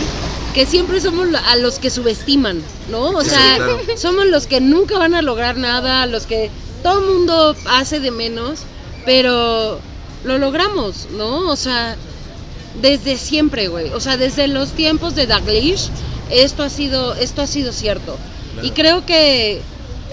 Que 0.53 0.65
siempre 0.65 0.99
somos 0.99 1.29
a 1.33 1.55
los 1.55 1.79
que 1.79 1.89
subestiman, 1.89 2.61
¿no? 2.89 3.03
O 3.11 3.21
Sí, 3.23 3.29
sea, 3.29 3.55
claro. 3.55 3.79
somos 3.97 4.25
los 4.25 4.47
que 4.47 4.59
nunca 4.59 4.97
van 4.97 5.15
a 5.15 5.21
lograr 5.21 5.55
nada, 5.55 6.05
los 6.07 6.25
que 6.25 6.49
todo 6.83 6.99
el 6.99 7.05
mundo 7.05 7.55
hace 7.69 8.01
de 8.01 8.11
menos, 8.11 8.63
pero 9.05 9.79
lo 10.23 10.37
logramos, 10.37 11.07
¿no? 11.11 11.49
O 11.49 11.55
sea, 11.55 11.95
desde 12.81 13.17
siempre, 13.17 13.67
güey. 13.67 13.89
O 13.93 13.99
sea, 13.99 14.17
desde 14.17 14.47
los 14.47 14.71
tiempos 14.71 15.15
de 15.15 15.27
Daglish, 15.27 15.89
esto 16.29 16.63
ha 16.63 16.69
sido, 16.69 17.13
esto 17.15 17.41
ha 17.41 17.47
sido 17.47 17.73
cierto. 17.73 18.17
Claro. 18.53 18.67
Y 18.67 18.71
creo 18.71 19.05
que 19.05 19.61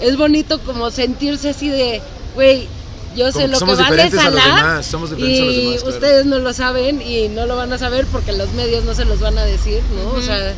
es 0.01 0.17
bonito 0.17 0.59
como 0.59 0.91
sentirse 0.91 1.49
así 1.49 1.69
de, 1.69 2.01
güey, 2.35 2.67
yo 3.15 3.31
sé 3.31 3.33
Como 3.33 3.45
que 3.45 3.47
lo 3.47 3.53
que 3.53 3.59
somos 3.59 3.77
vale 3.77 4.03
diferentes 4.03 4.19
a 4.19 4.29
los 4.29 4.41
Salah 4.41 4.55
demás, 4.55 4.85
somos 4.85 5.09
diferentes 5.09 5.41
a 5.41 5.45
los 5.45 5.53
y 5.53 5.57
demás, 5.61 5.81
claro. 5.81 5.95
ustedes 5.95 6.25
no 6.25 6.39
lo 6.39 6.53
saben 6.53 7.01
y 7.01 7.27
no 7.29 7.45
lo 7.45 7.55
van 7.55 7.73
a 7.73 7.77
saber 7.77 8.05
porque 8.07 8.33
los 8.33 8.51
medios 8.53 8.83
no 8.83 8.93
se 8.93 9.05
los 9.05 9.19
van 9.19 9.37
a 9.37 9.43
decir, 9.43 9.81
¿no? 9.95 10.11
O 10.11 10.21
sea, 10.21 10.53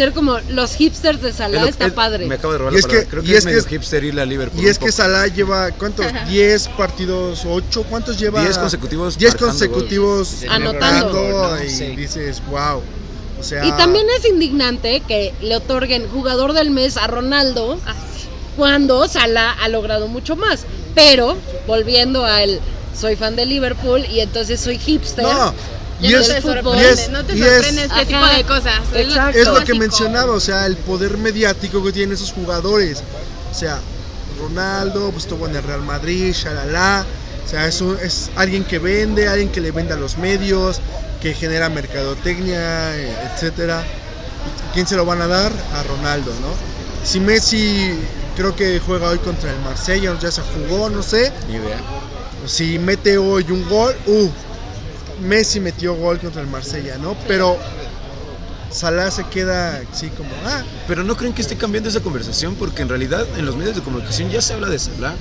ser 0.00 0.12
como 0.12 0.38
los 0.50 0.74
hipsters 0.74 1.20
de 1.22 1.32
Salah 1.32 1.68
está 1.68 1.86
es- 1.86 1.92
padre. 1.92 2.26
Me 2.26 2.36
acabo 2.36 2.52
de 2.52 2.58
robar 2.58 2.72
Y 2.72 2.76
la 2.76 2.80
es 2.80 2.86
palabra. 2.86 3.04
que- 3.04 3.10
creo 3.10 3.22
y 3.22 3.26
que 3.26 3.32
es 3.32 3.38
es 3.38 3.44
que 3.44 3.50
medio 3.50 3.64
hipster 3.68 4.04
irle 4.04 4.22
a 4.22 4.24
Liverpool. 4.26 4.62
Y 4.64 4.66
es 4.68 4.78
que. 4.78 4.90
Salah 4.92 5.26
lleva, 5.26 5.70
¿cuántos? 5.72 6.06
10 6.28 6.68
partidos, 6.68 7.42
8, 7.46 7.84
¿cuántos 7.88 8.18
lleva? 8.18 8.40
10 8.42 8.56
consecutivos 8.58 9.16
10 9.18 9.32
marcando 9.32 9.52
consecutivos 9.52 10.44
Anotando. 10.48 11.62
y 11.64 11.68
Sí. 11.70 11.96
dices, 11.96 12.42
wow. 12.50 12.82
O 13.38 13.42
sea, 13.42 13.64
Y 13.64 13.72
también 13.72 14.06
es 14.18 14.26
indignante 14.28 15.00
que 15.06 15.32
le 15.40 15.56
otorguen 15.56 16.08
jugador 16.08 16.52
del 16.52 16.70
mes 16.70 16.96
a 16.98 17.06
Ronaldo 17.06 17.78
cuando 18.56 19.06
Salah 19.08 19.52
ha 19.62 19.68
logrado 19.68 20.08
mucho 20.08 20.36
más. 20.36 20.64
Pero, 20.94 21.36
volviendo 21.66 22.24
al 22.24 22.60
soy 22.98 23.16
fan 23.16 23.36
de 23.36 23.46
Liverpool 23.46 24.04
y 24.10 24.20
entonces 24.20 24.60
soy 24.60 24.78
hipster. 24.78 25.24
no. 25.24 25.54
Y 26.02 26.08
no 26.12 26.18
es, 26.18 26.28
te 26.28 26.40
fútbol. 26.40 26.54
sorprende, 26.64 26.82
y 26.82 26.92
es- 26.92 27.08
no 27.10 27.24
te 27.24 27.36
y 27.36 27.42
es- 27.42 27.48
sorprende 27.54 27.82
este 27.82 27.94
Ajá. 27.94 28.04
tipo 28.06 28.26
de 28.26 28.44
cosas. 28.44 28.80
Es 28.94 29.06
lo- 29.06 29.12
Exacto. 29.12 29.38
es 29.38 29.46
lo 29.48 29.64
que 29.64 29.74
mencionaba, 29.74 30.32
o 30.32 30.40
sea, 30.40 30.66
el 30.66 30.76
poder 30.76 31.16
mediático 31.18 31.82
que 31.84 31.92
tienen 31.92 32.14
esos 32.14 32.32
jugadores. 32.32 33.02
O 33.50 33.54
sea, 33.54 33.78
Ronaldo, 34.40 35.10
pues 35.10 35.24
estuvo 35.24 35.46
en 35.46 35.56
el 35.56 35.62
Real 35.62 35.82
Madrid, 35.82 36.32
shalala. 36.32 37.04
O 37.44 37.48
sea, 37.50 37.66
es, 37.66 37.80
un- 37.80 37.98
es 38.02 38.30
alguien 38.36 38.64
que 38.64 38.78
vende, 38.78 39.28
alguien 39.28 39.50
que 39.50 39.60
le 39.60 39.72
vende 39.72 39.92
a 39.92 39.96
los 39.96 40.16
medios, 40.18 40.80
que 41.20 41.34
genera 41.34 41.68
mercadotecnia, 41.68 42.96
eh, 42.96 43.14
etcétera. 43.34 43.84
¿Quién 44.72 44.86
se 44.86 44.96
lo 44.96 45.04
van 45.04 45.20
a 45.20 45.26
dar? 45.26 45.52
A 45.74 45.82
Ronaldo, 45.82 46.30
¿no? 46.40 46.48
Si 47.04 47.18
Messi 47.20 47.98
creo 48.36 48.54
que 48.56 48.78
juega 48.80 49.08
hoy 49.08 49.18
contra 49.18 49.50
el 49.50 49.58
Marsella, 49.60 50.16
ya 50.18 50.30
se 50.30 50.42
jugó, 50.42 50.88
no 50.88 51.02
sé. 51.02 51.32
Ni 51.48 51.56
idea. 51.56 51.78
Si 52.46 52.78
mete 52.78 53.18
hoy 53.18 53.44
un 53.50 53.68
gol, 53.68 53.94
uh, 54.06 54.28
Messi 55.20 55.60
metió 55.60 55.94
gol 55.94 56.18
contra 56.18 56.40
el 56.42 56.48
Marsella, 56.48 56.96
¿no? 56.98 57.16
Pero 57.28 57.56
Salah 58.70 59.10
se 59.10 59.24
queda 59.24 59.82
así 59.92 60.08
como, 60.08 60.30
ah, 60.46 60.62
Pero 60.86 61.02
no 61.02 61.16
creen 61.16 61.32
que 61.32 61.42
esté 61.42 61.56
cambiando 61.56 61.88
esa 61.88 62.00
conversación 62.00 62.54
porque 62.54 62.82
en 62.82 62.88
realidad 62.88 63.26
en 63.36 63.44
los 63.46 63.56
medios 63.56 63.74
de 63.74 63.82
comunicación 63.82 64.30
ya 64.30 64.40
se 64.40 64.52
habla 64.54 64.68
de 64.68 64.78
Salah. 64.78 65.14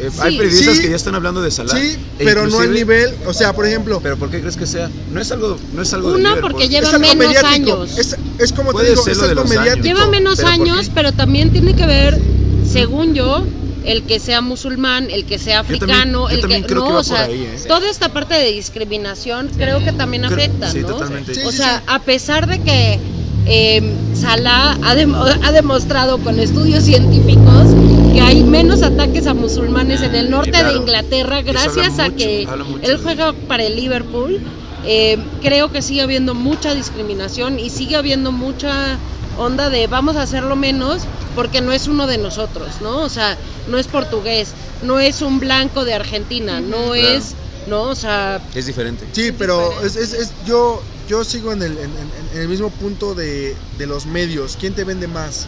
Eh, 0.00 0.10
hay 0.20 0.32
Sí. 0.32 0.38
periodistas 0.38 0.76
Sí. 0.76 0.82
que 0.82 0.90
ya 0.90 0.96
están 0.96 1.14
hablando 1.14 1.40
de 1.42 1.50
Salah. 1.50 1.76
sí, 1.76 1.96
e 2.18 2.24
pero 2.24 2.46
no 2.48 2.58
al 2.58 2.72
nivel, 2.72 3.14
o 3.26 3.32
sea, 3.32 3.52
por 3.52 3.66
ejemplo, 3.66 4.00
Pero 4.02 4.16
¿por 4.16 4.30
qué 4.30 4.40
crees 4.40 4.56
que 4.56 4.66
sea? 4.66 4.90
No 5.12 5.20
es 5.20 5.30
algo, 5.30 5.56
no 5.74 5.82
es 5.82 5.92
algo 5.92 6.12
Una, 6.12 6.36
porque 6.40 6.64
es 6.64 6.70
lleva 6.70 6.88
algo 6.88 7.00
menos 7.00 7.16
mediático, 7.18 7.48
años. 7.82 7.98
es, 7.98 8.16
es 8.38 8.52
como 8.52 8.72
te 8.74 8.84
digo, 8.90 9.06
es 9.06 9.18
algo 9.22 9.42
años. 9.42 9.50
mediático. 9.50 9.84
Lleva 9.84 10.06
menos 10.08 10.36
¿Pero 10.36 10.48
por 10.48 10.60
años, 10.60 10.90
pero 10.92 11.12
también 11.12 11.52
tiene 11.52 11.76
que 11.76 11.86
ver, 11.86 12.18
según 12.68 13.14
yo, 13.14 13.44
el 13.84 14.02
que 14.04 14.18
sea 14.20 14.40
musulmán, 14.40 15.10
el 15.10 15.24
que 15.24 15.38
sea 15.38 15.62
Yo 15.62 15.78
también- 15.78 15.82
africano, 15.90 16.28
yo 16.30 16.34
el 16.36 16.40
que 16.66 16.74
no, 16.74 16.86
que 16.86 16.92
o 16.92 17.02
sea, 17.04 17.24
ahí, 17.24 17.42
¿eh? 17.44 17.58
toda 17.68 17.88
esta 17.90 18.08
parte 18.12 18.34
de 18.34 18.52
discriminación 18.52 19.50
creo 19.56 19.82
que 19.84 19.92
también 19.92 20.22
Creo- 20.24 20.36
afecta, 20.38 20.70
sí, 20.70 20.80
¿no? 20.80 20.88
totalmente. 20.88 21.34
Sí, 21.34 21.40
o 21.44 21.52
sea, 21.52 21.82
a 21.86 21.98
pesar 22.00 22.46
de 22.46 22.60
que 22.60 22.98
eh, 23.46 23.82
Salah 24.14 24.78
ha, 24.82 24.90
ha 24.92 25.52
demostrado 25.52 26.18
con 26.18 26.38
estudios 26.38 26.84
científicos 26.84 27.66
que 28.12 28.20
hay 28.20 28.44
menos 28.44 28.82
ataques 28.82 29.26
a 29.26 29.34
musulmanes 29.34 30.00
en 30.02 30.14
el 30.14 30.30
norte 30.30 30.50
Claro. 30.50 30.70
de 30.70 30.76
Inglaterra 30.76 31.42
gracias 31.42 31.98
a 31.98 32.10
que 32.10 32.42
él 32.82 32.98
juega 33.02 33.32
para 33.48 33.64
el 33.64 33.74
Liverpool. 33.76 34.40
eh, 34.84 35.16
creo 35.40 35.70
que 35.70 35.80
sigue 35.80 36.02
habiendo 36.02 36.34
mucha 36.34 36.74
discriminación 36.74 37.58
y 37.60 37.70
sigue 37.70 37.94
habiendo 37.96 38.32
mucha 38.32 38.98
onda 39.38 39.70
de 39.70 39.86
vamos 39.86 40.16
a 40.16 40.22
hacerlo 40.22 40.56
menos 40.56 41.02
porque 41.34 41.60
no 41.60 41.72
es 41.72 41.88
uno 41.88 42.06
de 42.06 42.18
nosotros, 42.18 42.80
¿no? 42.80 42.98
O 42.98 43.08
sea, 43.08 43.36
no 43.68 43.78
es 43.78 43.86
portugués, 43.86 44.50
no 44.82 45.00
es 45.00 45.22
un 45.22 45.40
blanco 45.40 45.84
de 45.84 45.94
Argentina, 45.94 46.60
no 46.60 46.76
Claro. 46.92 46.94
es, 46.94 47.34
¿no? 47.66 47.82
O 47.84 47.94
sea, 47.94 48.40
Es 48.54 48.66
diferente. 48.66 49.06
Sí, 49.12 49.32
pero 49.32 49.72
es, 49.82 49.96
es- 49.96 50.12
es- 50.12 50.32
yo, 50.46 50.82
yo 51.08 51.24
sigo 51.24 51.52
en 51.52 51.62
el, 51.62 51.72
en- 51.78 51.84
en- 51.84 52.28
en 52.34 52.40
el 52.42 52.48
mismo 52.48 52.70
punto 52.70 53.14
de, 53.14 53.56
de 53.78 53.86
los 53.86 54.04
medios. 54.06 54.56
¿Quién 54.60 54.74
te 54.74 54.84
vende 54.84 55.06
más? 55.08 55.46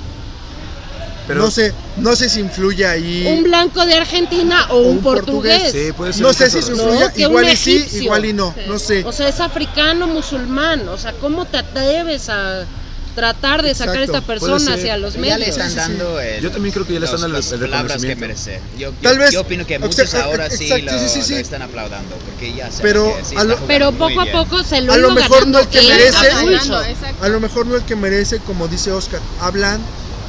Pero 1.27 1.41
no 1.41 1.51
sé, 1.51 1.73
no 1.97 2.15
sé 2.17 2.29
si 2.29 2.41
influye 2.41 2.87
ahí. 2.87 3.27
un 3.27 3.45
blanco 3.45 3.85
de 3.87 3.95
Argentina 3.95 4.67
o, 4.69 4.75
O 4.75 4.81
un, 4.83 4.91
un 4.99 5.03
portugués. 5.03 5.59
portugués. 5.63 5.87
Sí, 5.87 5.93
puede 5.93 6.13
ser 6.13 6.23
No 6.23 6.33
sé 6.35 6.51
si 6.51 6.59
No, 6.59 6.77
influye, 6.77 7.05
un 7.15 7.21
igual 7.21 7.49
y 7.51 7.57
sí, 7.57 7.87
igual 8.03 8.25
y 8.27 8.33
no, 8.35 8.53
Sí. 8.55 8.61
no 8.69 8.79
sé. 8.79 9.05
O 9.07 9.13
sea, 9.13 9.29
es 9.31 9.41
africano, 9.41 10.07
musulmán. 10.07 10.87
O 10.89 10.99
sea, 10.99 11.13
¿cómo 11.15 11.47
te 11.47 11.57
atreves 11.57 12.29
a 12.29 12.67
tratar 13.15 13.63
de 13.63 13.75
sacar 13.75 13.99
a 13.99 14.03
esta 14.05 14.21
persona 14.21 14.75
hacia 14.75 14.97
los 14.97 15.15
Ya 15.15 15.21
le 15.21 15.31
medios? 15.31 15.49
están 15.57 15.75
dando 15.75 16.21
el- 16.21 16.43
Yo 16.43 16.51
también 16.51 16.73
creo 16.73 16.87
que 16.87 16.95
ya 16.95 16.99
le 17.01 17.07
están 17.07 17.21
dando 17.21 17.37
las 17.39 17.47
palabras 17.47 18.03
que 18.03 18.17
merece. 18.17 18.61
Yo, 18.79 18.91
yo- 18.91 18.93
Tal 19.03 19.19
vez- 19.19 19.31
yo 19.33 19.41
opino 19.43 19.67
que 19.67 19.79
muchos 19.79 20.15
ahora 20.15 20.51
sí, 20.51 20.65
exacto, 20.65 20.93
lo, 20.93 20.99
sí, 20.99 21.09
sí, 21.09 21.23
sí. 21.23 21.33
lo 21.35 21.39
están 21.41 21.63
aplaudando 21.63 22.17
porque 22.17 22.53
ya 22.55 22.69
Pero 22.83 23.05
que 23.17 23.25
sí 23.25 23.37
a 23.37 23.39
está 23.41 23.45
lo- 23.45 23.57
jugando 23.57 23.67
Pero 23.69 23.93
poco 23.93 24.21
a 24.21 24.27
poco 24.27 24.65
se 24.65 24.81
lo 24.81 24.93
A 24.93 24.97
lo 24.99 25.11
mejor 25.13 25.47
no 25.47 25.59
el 25.61 25.69
que 25.69 25.81
merece. 25.83 26.17
a. 26.31 26.43
Ganando, 26.45 26.83
lo 27.29 27.41
mejor 27.41 27.67
no 27.67 27.77
el 27.77 27.83
que 27.85 27.97
merece, 27.97 28.39
como 28.41 28.69
dice 28.69 28.91
Oscar, 28.93 29.21
hablan, 29.41 29.81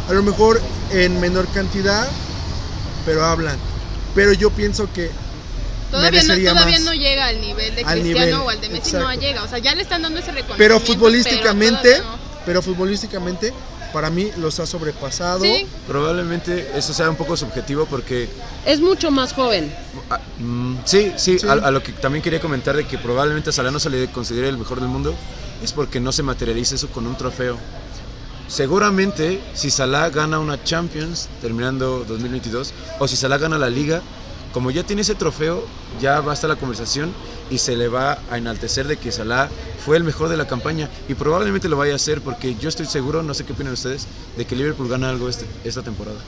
a 0.09 0.13
lo 0.13 0.21
mejor 0.23 0.61
en 0.91 1.19
menor 1.19 1.47
cantidad, 1.53 2.07
pero 3.05 3.25
hablan. 3.25 3.57
Pero 4.13 4.33
yo 4.33 4.49
pienso 4.51 4.87
que 4.93 5.09
Todavía, 5.91 6.21
no, 6.23 6.27
todavía 6.35 6.53
más. 6.53 6.81
no 6.81 6.93
llega 6.93 7.25
al 7.27 7.39
nivel 7.41 7.73
de 7.75 7.81
Al 7.83 7.99
Cristiano 8.01 8.25
nivel, 8.25 8.33
o 8.35 8.49
al 8.49 8.61
de 8.61 8.69
Messi, 8.69 8.91
no 8.93 8.99
exacto. 9.01 9.19
llega. 9.21 9.43
O 9.43 9.47
sea, 9.47 9.57
ya 9.59 9.75
le 9.75 9.81
están 9.81 10.01
dando 10.01 10.19
ese 10.19 10.31
reconocimiento. 10.31 10.57
Pero 10.57 10.79
futbolísticamente, 10.79 11.81
pero 11.97 12.17
pero 12.45 12.61
futbolísticamente, 12.61 13.53
para 13.93 14.09
mí 14.09 14.29
los 14.37 14.59
ha 14.59 14.65
sobrepasado. 14.65 15.41
Sí, 15.41 15.65
Probablemente 15.87 16.71
eso 16.75 16.93
sea 16.93 17.09
un 17.09 17.15
poco 17.15 17.35
subjetivo 17.37 17.85
porque 17.85 18.29
Es 18.65 18.79
mucho 18.81 19.11
más 19.11 19.33
joven. 19.33 19.73
Ah, 20.09 20.19
mm, 20.39 20.75
sí, 20.85 21.11
sí, 21.17 21.39
Sí. 21.39 21.47
A, 21.47 21.53
a 21.53 21.71
lo 21.71 21.81
que 21.81 21.91
también 21.93 22.21
quería 22.21 22.39
comentar 22.39 22.75
de 22.75 22.85
que 22.85 22.97
probablemente 22.97 23.49
a 23.49 23.53
Salah 23.53 23.71
no 23.71 23.79
se 23.79 23.89
le 23.89 24.07
considere 24.11 24.49
el 24.49 24.57
mejor 24.57 24.79
del 24.79 24.89
mundo 24.89 25.15
es 25.63 25.71
porque 25.71 25.99
no 25.99 26.11
se 26.11 26.23
materializa 26.23 26.75
eso 26.75 26.89
con 26.89 27.07
un 27.07 27.17
trofeo. 27.17 27.57
Seguramente 28.47 29.41
si 29.53 29.71
Salah 29.71 30.09
gana 30.09 30.39
una 30.39 30.63
Champions 30.63 31.29
terminando 31.41 32.05
2022 32.07 32.73
o 32.99 33.07
si 33.07 33.15
Salah 33.15 33.37
gana 33.37 33.57
la 33.57 33.69
liga, 33.69 34.01
como 34.55 34.71
ya 34.71 34.83
tiene 34.83 35.01
ese 35.01 35.15
trofeo, 35.15 35.65
ya 36.01 36.21
basta 36.21 36.47
la 36.47 36.55
conversación 36.55 37.11
y 37.51 37.57
se 37.57 37.75
le 37.75 37.89
va 37.89 38.19
a 38.31 38.37
enaltecer 38.37 38.87
de 38.87 38.95
que 38.95 39.11
Salah 39.11 39.49
fue 39.85 39.97
el 39.97 40.05
mejor 40.05 40.29
de 40.29 40.37
la 40.37 40.47
campaña 40.47 40.89
y 41.09 41.13
probablemente 41.13 41.67
lo 41.67 41.75
vaya 41.75 41.91
a 41.91 41.97
hacer 41.97 42.21
porque 42.21 42.55
yo 42.55 42.69
estoy 42.69 42.85
seguro, 42.85 43.21
no 43.21 43.33
sé 43.33 43.43
qué 43.43 43.51
opinan 43.51 43.73
ustedes, 43.73 44.07
de 44.37 44.45
que 44.45 44.55
Liverpool 44.55 44.87
gana 44.87 45.09
algo 45.09 45.27
este- 45.27 45.45
esta 45.65 45.81
temporada. 45.83 46.19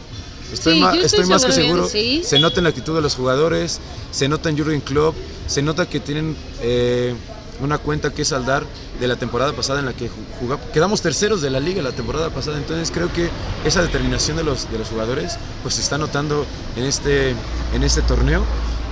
Estoy, 0.52 0.74
Sí, 0.76 0.80
ma- 0.82 0.94
yo 0.94 1.02
estoy 1.02 1.22
estoy 1.22 1.26
más 1.34 1.46
que 1.46 1.54
seguro. 1.54 1.88
sí. 1.88 2.22
Se 2.26 2.38
nota 2.38 2.60
en 2.60 2.66
la 2.66 2.70
actitud 2.72 2.94
de 2.96 3.02
los 3.02 3.16
jugadores, 3.16 3.80
se 4.12 4.28
nota 4.28 4.50
en 4.50 4.58
Jurgen 4.58 4.82
Klopp, 4.82 5.16
se 5.48 5.62
nota 5.62 5.86
que 5.90 6.02
tienen 6.02 6.36
eh, 6.62 7.16
una 7.60 7.78
cuenta 7.78 8.12
que 8.12 8.24
saldar 8.26 8.63
de 9.00 9.08
la 9.08 9.15
temporada 9.15 9.54
pasada 9.54 9.80
en 9.80 9.86
la 9.86 9.93
que 9.93 10.06
ju- 10.06 10.12
jugamos, 10.39 10.65
quedamos 10.74 11.02
terceros 11.02 11.41
de 11.41 11.50
la 11.50 11.60
liga 11.60 11.82
la 11.82 11.91
temporada 11.91 12.30
pasada, 12.30 12.58
entonces 12.58 12.91
creo 12.91 13.12
que 13.12 13.30
esa 13.65 13.82
determinación 13.82 14.38
de 14.38 14.43
los, 14.43 14.70
de 14.72 14.78
los 14.78 14.89
jugadores 14.89 15.38
pues 15.63 15.76
se 15.76 15.82
está 15.82 15.98
notando 15.98 16.46
en 16.76 16.84
este, 16.86 17.32
en 17.74 17.84
este 17.84 18.02
torneo. 18.02 18.43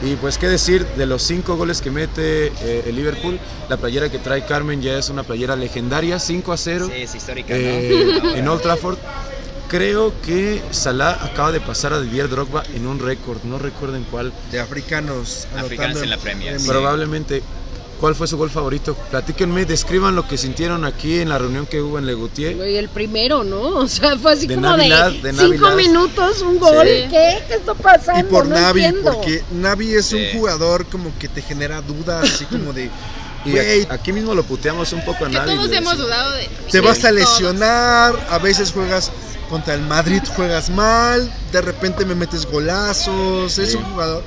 Y 0.01 0.15
pues 0.17 0.37
qué 0.37 0.49
decir 0.49 0.85
de 0.97 1.05
los 1.05 1.23
cinco 1.23 1.55
goles 1.55 1.81
que 1.81 1.89
mete 1.89 2.47
eh, 2.47 2.83
el 2.87 2.95
Liverpool, 2.97 3.39
la 3.69 3.77
playera 3.77 4.09
que 4.09 4.19
trae 4.19 4.45
Carmen 4.45 4.81
ya 4.81 4.97
es 4.97 5.09
una 5.09 5.23
playera 5.23 5.55
legendaria, 5.55 6.19
5 6.19 6.51
a 6.51 6.57
0 6.57 6.89
Sí, 6.93 7.01
es 7.01 7.15
histórica, 7.15 7.53
eh, 7.55 8.19
¿no? 8.21 8.35
en 8.35 8.47
Old 8.47 8.61
Trafford. 8.61 8.97
Creo 9.69 10.13
que 10.21 10.61
Salah 10.71 11.11
acaba 11.23 11.51
de 11.51 11.59
pasar 11.59 11.91
a 11.93 11.99
Didier 11.99 12.29
Drogba 12.29 12.63
en 12.75 12.85
un 12.85 12.99
récord, 12.99 13.37
no 13.45 13.57
recuerdo 13.57 13.95
en 13.95 14.03
cuál. 14.03 14.31
De 14.51 14.59
africanos. 14.59 15.47
Africanos 15.57 16.01
en 16.03 16.09
la 16.11 16.17
Premier, 16.17 16.59
sí. 16.59 16.67
Probablemente. 16.67 17.41
¿Cuál 17.99 18.13
fue 18.13 18.27
su 18.27 18.37
gol 18.37 18.49
favorito? 18.49 18.93
Platíquenme, 19.09 19.65
describan 19.65 20.15
lo 20.15 20.27
que 20.27 20.37
sintieron 20.37 20.83
aquí 20.83 21.19
en 21.21 21.29
la 21.29 21.37
reunión 21.37 21.65
que 21.65 21.81
hubo 21.81 21.97
en 21.97 22.05
Legutier. 22.05 22.59
El 22.61 22.89
primero, 22.89 23.43
¿no? 23.43 23.61
O 23.85 23.87
sea, 23.87 24.17
fue 24.17 24.33
así 24.33 24.47
De 24.47 24.55
como 24.55 24.67
Navidad, 24.67 25.11
de, 25.11 25.31
de 25.31 25.33
cinco 25.33 25.71
minutos, 25.75 26.41
un 26.41 26.59
gol. 26.59 26.85
Sí. 26.85 27.05
¿Qué? 27.09 27.43
¿Qué 27.47 27.53
está 27.55 27.73
pasando? 27.73 28.19
Y 28.19 28.23
por 28.31 28.47
no 28.47 28.55
Navi, 28.55 28.83
entiendo. 28.83 29.13
porque 29.13 29.43
Navi 29.51 29.93
es 29.93 30.11
un 30.13 30.21
jugador 30.33 30.85
como 30.87 31.17
que 31.17 31.27
te 31.29 31.41
genera 31.41 31.81
dudas, 31.81 32.29
así 32.33 32.45
como 32.51 32.73
de, 32.73 32.89
Y 33.45 33.57
aquí, 33.57 33.87
aquí 33.89 34.11
mismo 34.13 34.35
lo 34.35 34.43
puteamos 34.43 34.91
un 34.91 35.03
poco 35.05 35.25
a 35.25 35.29
que 35.29 35.35
nadie. 35.35 35.55
todos 35.55 35.71
hemos 35.71 35.97
dudado 35.97 36.31
de. 36.35 36.47
te 36.69 36.71
Sí, 36.71 36.79
vas 36.79 36.97
a 36.99 37.01
todos. 37.09 37.13
lesionar, 37.15 38.27
a 38.29 38.37
veces 38.39 38.71
juegas 38.71 39.11
contra 39.49 39.73
el 39.75 39.81
Madrid, 39.81 40.21
juegas 40.35 40.69
mal, 40.69 41.31
de 41.51 41.61
repente 41.61 42.03
me 42.05 42.15
metes 42.15 42.45
golazos, 42.45 43.57
es 43.57 43.73
un 43.75 43.83
jugador. 43.85 44.23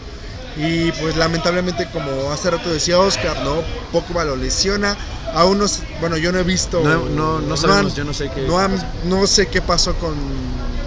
Y 0.57 0.91
pues 0.93 1.17
lamentablemente, 1.17 1.87
como 1.93 2.33
hace 2.33 2.51
rato 2.51 2.71
decía 2.71 2.99
Oscar, 2.99 3.43
¿no? 3.45 3.63
Pogba 3.93 4.25
lo 4.25 4.35
lesiona. 4.37 4.97
A 5.35 5.45
unos, 5.45 5.81
bueno, 6.01 6.17
yo 6.17 6.33
no 6.33 6.39
he 6.39 6.43
visto. 6.43 6.81
No, 6.83 7.05
no, 7.09 7.39
no 7.41 7.57
sabemos, 7.57 7.93
han- 7.93 7.97
yo 7.99 8.05
no 8.05 8.15
sé 8.15 8.31
qué. 8.35 8.43
no, 8.43 8.59
han- 8.59 8.93
no 9.05 9.27
sé 9.27 9.47
qué 9.47 9.61
pasó 9.63 9.95
con, 9.97 10.15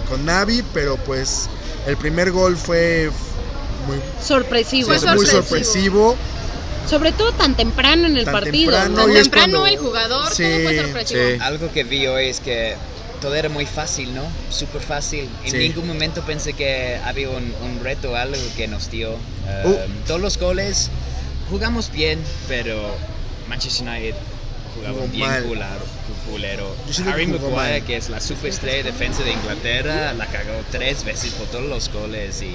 con 0.08 0.24
Navi, 0.26 0.62
pero 0.74 0.96
pues 0.96 1.48
el 1.86 1.96
primer 1.96 2.32
gol 2.32 2.56
fue 2.56 3.10
muy, 3.86 3.98
Sorpresivo. 4.22 4.88
Fue 4.88 4.96
muy 5.14 5.26
sorpresivo. 5.26 5.42
sorpresivo. 5.42 6.16
Sobre 6.90 7.12
todo 7.12 7.30
tan 7.32 7.54
temprano 7.56 8.08
en 8.08 8.16
el 8.16 8.24
Tan 8.24 8.34
partido. 8.34 8.72
temprano 8.72 8.96
¿no? 8.96 9.04
Tan 9.04 9.22
temprano 9.22 9.58
cuando- 9.60 9.66
el 9.66 9.78
jugador, 9.78 10.34
Sí, 10.34 10.42
todo 10.42 10.62
fue 10.64 10.78
sorpresivo. 10.82 11.20
sí. 11.36 11.38
Algo 11.40 11.72
que 11.72 11.84
vi 11.84 12.06
hoy 12.08 12.26
es 12.28 12.40
que 12.40 12.76
todo 13.22 13.34
era 13.34 13.48
muy 13.48 13.64
fácil, 13.64 14.14
¿no? 14.14 14.22
Súper 14.50 14.82
fácil. 14.82 15.28
En 15.44 15.50
Sí. 15.52 15.56
ningún 15.56 15.86
momento 15.86 16.20
pensé 16.22 16.52
que 16.52 16.98
había 17.04 17.30
un, 17.30 17.54
un 17.62 17.80
reto, 17.82 18.14
algo 18.16 18.36
que 18.56 18.68
nos 18.68 18.90
dio. 18.90 19.12
Uh. 19.12 19.68
Um, 19.68 20.04
Todos 20.06 20.20
los 20.20 20.36
goles 20.38 20.90
jugamos 21.48 21.90
bien, 21.90 22.18
pero 22.48 22.94
Manchester 23.48 23.88
United 23.88 24.14
jugaba 24.74 24.94
Jugó 24.96 25.08
bien 25.08 25.28
mal. 25.28 25.42
culero. 26.28 26.74
Harry 27.06 27.26
Maguire, 27.26 27.50
mal. 27.56 27.84
que 27.84 27.96
es 27.96 28.08
la 28.10 28.20
superestrella 28.20 28.78
de 28.78 28.82
defensa 28.92 29.22
de 29.22 29.32
Inglaterra, 29.32 30.12
la 30.14 30.26
cagó 30.26 30.52
tres 30.70 31.04
veces 31.04 31.32
por 31.32 31.46
todos 31.48 31.64
los 31.66 31.90
goles 31.92 32.42
y 32.42 32.52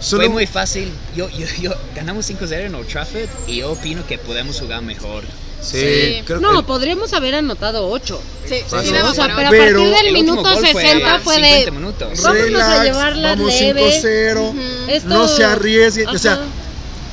Solo- 0.00 0.24
fue 0.24 0.28
muy 0.32 0.46
fácil. 0.46 0.90
Yo, 1.16 1.28
yo, 1.30 1.46
yo 1.60 1.72
ganamos 1.94 2.26
5-0 2.28 2.66
en 2.66 2.74
Old 2.74 2.88
Trafford 2.88 3.28
y 3.46 3.56
yo 3.58 3.72
opino 3.72 4.06
que 4.06 4.18
podemos 4.18 4.58
jugar 4.60 4.82
mejor. 4.82 5.24
Sí, 5.64 5.78
Sí. 5.78 6.22
creo 6.26 6.40
No, 6.40 6.56
que 6.60 6.62
podríamos 6.66 7.12
haber 7.14 7.34
anotado 7.36 7.88
8. 7.90 8.20
Sí, 8.46 8.56
sí, 8.56 8.64
Fácil. 8.68 8.90
sí, 8.94 9.02
O 9.02 9.14
sea, 9.14 9.24
bueno. 9.34 9.36
pero 9.36 9.48
a 9.48 9.50
partir 9.50 10.04
del 10.04 10.12
minuto 10.12 10.42
gol 10.42 10.66
60 10.66 11.20
fue 11.20 11.36
de 11.40 11.44
50 11.48 11.70
minutos. 11.70 12.22
Vámonos 12.22 12.62
a 12.62 12.84
llevarla 12.84 13.28
vamos 13.30 13.52
leve. 13.60 14.00
5-0. 14.02 14.40
Ujú. 14.50 14.58
esto... 14.88 15.08
No 15.08 15.26
se 15.28 15.44
arriesguen. 15.44 16.08
O 16.08 16.18
sea, 16.18 16.40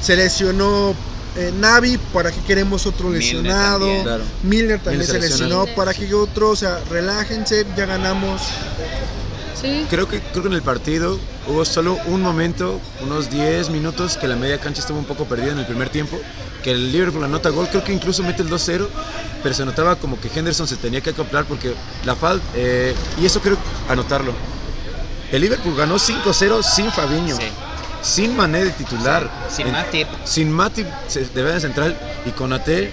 se 0.01 0.15
lesionó 0.15 0.93
eh, 1.37 1.53
Navi, 1.57 1.97
¿para 2.11 2.29
qué 2.31 2.41
queremos 2.41 2.85
otro 2.85 3.05
Milner 3.07 3.21
lesionado? 3.23 3.79
también. 3.79 4.03
Claro. 4.03 4.23
Milner 4.43 4.79
también 4.79 4.99
Milner 4.99 5.05
se 5.07 5.11
se 5.13 5.19
lesionó. 5.29 5.59
lesionó, 5.61 5.75
¿para 5.77 5.93
qué 5.93 6.13
otro? 6.13 6.49
O 6.49 6.55
sea, 6.57 6.79
relájense, 6.89 7.65
ya 7.77 7.85
ganamos. 7.85 8.41
Sí. 9.61 9.85
Creo 9.89 10.07
que, 10.09 10.19
creo 10.19 10.41
que 10.43 10.47
en 10.49 10.55
el 10.55 10.61
partido 10.61 11.19
hubo 11.47 11.63
solo 11.65 11.97
un 12.07 12.21
momento, 12.21 12.79
unos 13.01 13.29
10 13.29 13.69
minutos, 13.69 14.17
que 14.17 14.27
la 14.27 14.35
media 14.35 14.57
cancha 14.59 14.81
estuvo 14.81 14.97
un 14.97 15.05
poco 15.05 15.25
perdida 15.25 15.51
en 15.51 15.59
el 15.59 15.65
primer 15.65 15.89
tiempo, 15.89 16.19
que 16.61 16.71
el 16.71 16.91
Liverpool 16.91 17.23
anota 17.23 17.49
gol, 17.49 17.67
creo 17.69 17.83
que 17.83 17.91
incluso 17.93 18.23
mete 18.23 18.41
el 18.43 18.49
2-0, 18.49 18.87
pero 19.43 19.55
se 19.55 19.65
notaba 19.65 19.95
como 19.95 20.19
que 20.19 20.29
Henderson 20.33 20.67
se 20.67 20.75
tenía 20.77 21.01
que 21.01 21.09
acoplar 21.11 21.45
porque 21.45 21.73
la 22.05 22.15
falta, 22.15 22.45
y 23.19 23.25
eso 23.25 23.39
creo 23.41 23.57
anotarlo. 23.89 24.33
El 25.31 25.41
Liverpool 25.41 25.75
ganó 25.75 25.97
5-0 25.97 26.61
sin 26.61 26.91
Fabiño, 26.91 27.35
Sí. 27.37 27.43
sin 28.01 28.35
Mané 28.35 28.65
de 28.65 28.71
titular, 28.71 29.29
Sin 29.49 29.67
en- 29.67 29.73
Matip. 29.73 30.07
sin 30.25 30.51
Matip 30.51 30.87
se- 31.07 31.25
de 31.25 31.41
verdad 31.41 31.59
central 31.59 31.97
y 32.25 32.31
con 32.31 32.51
Ate 32.53 32.91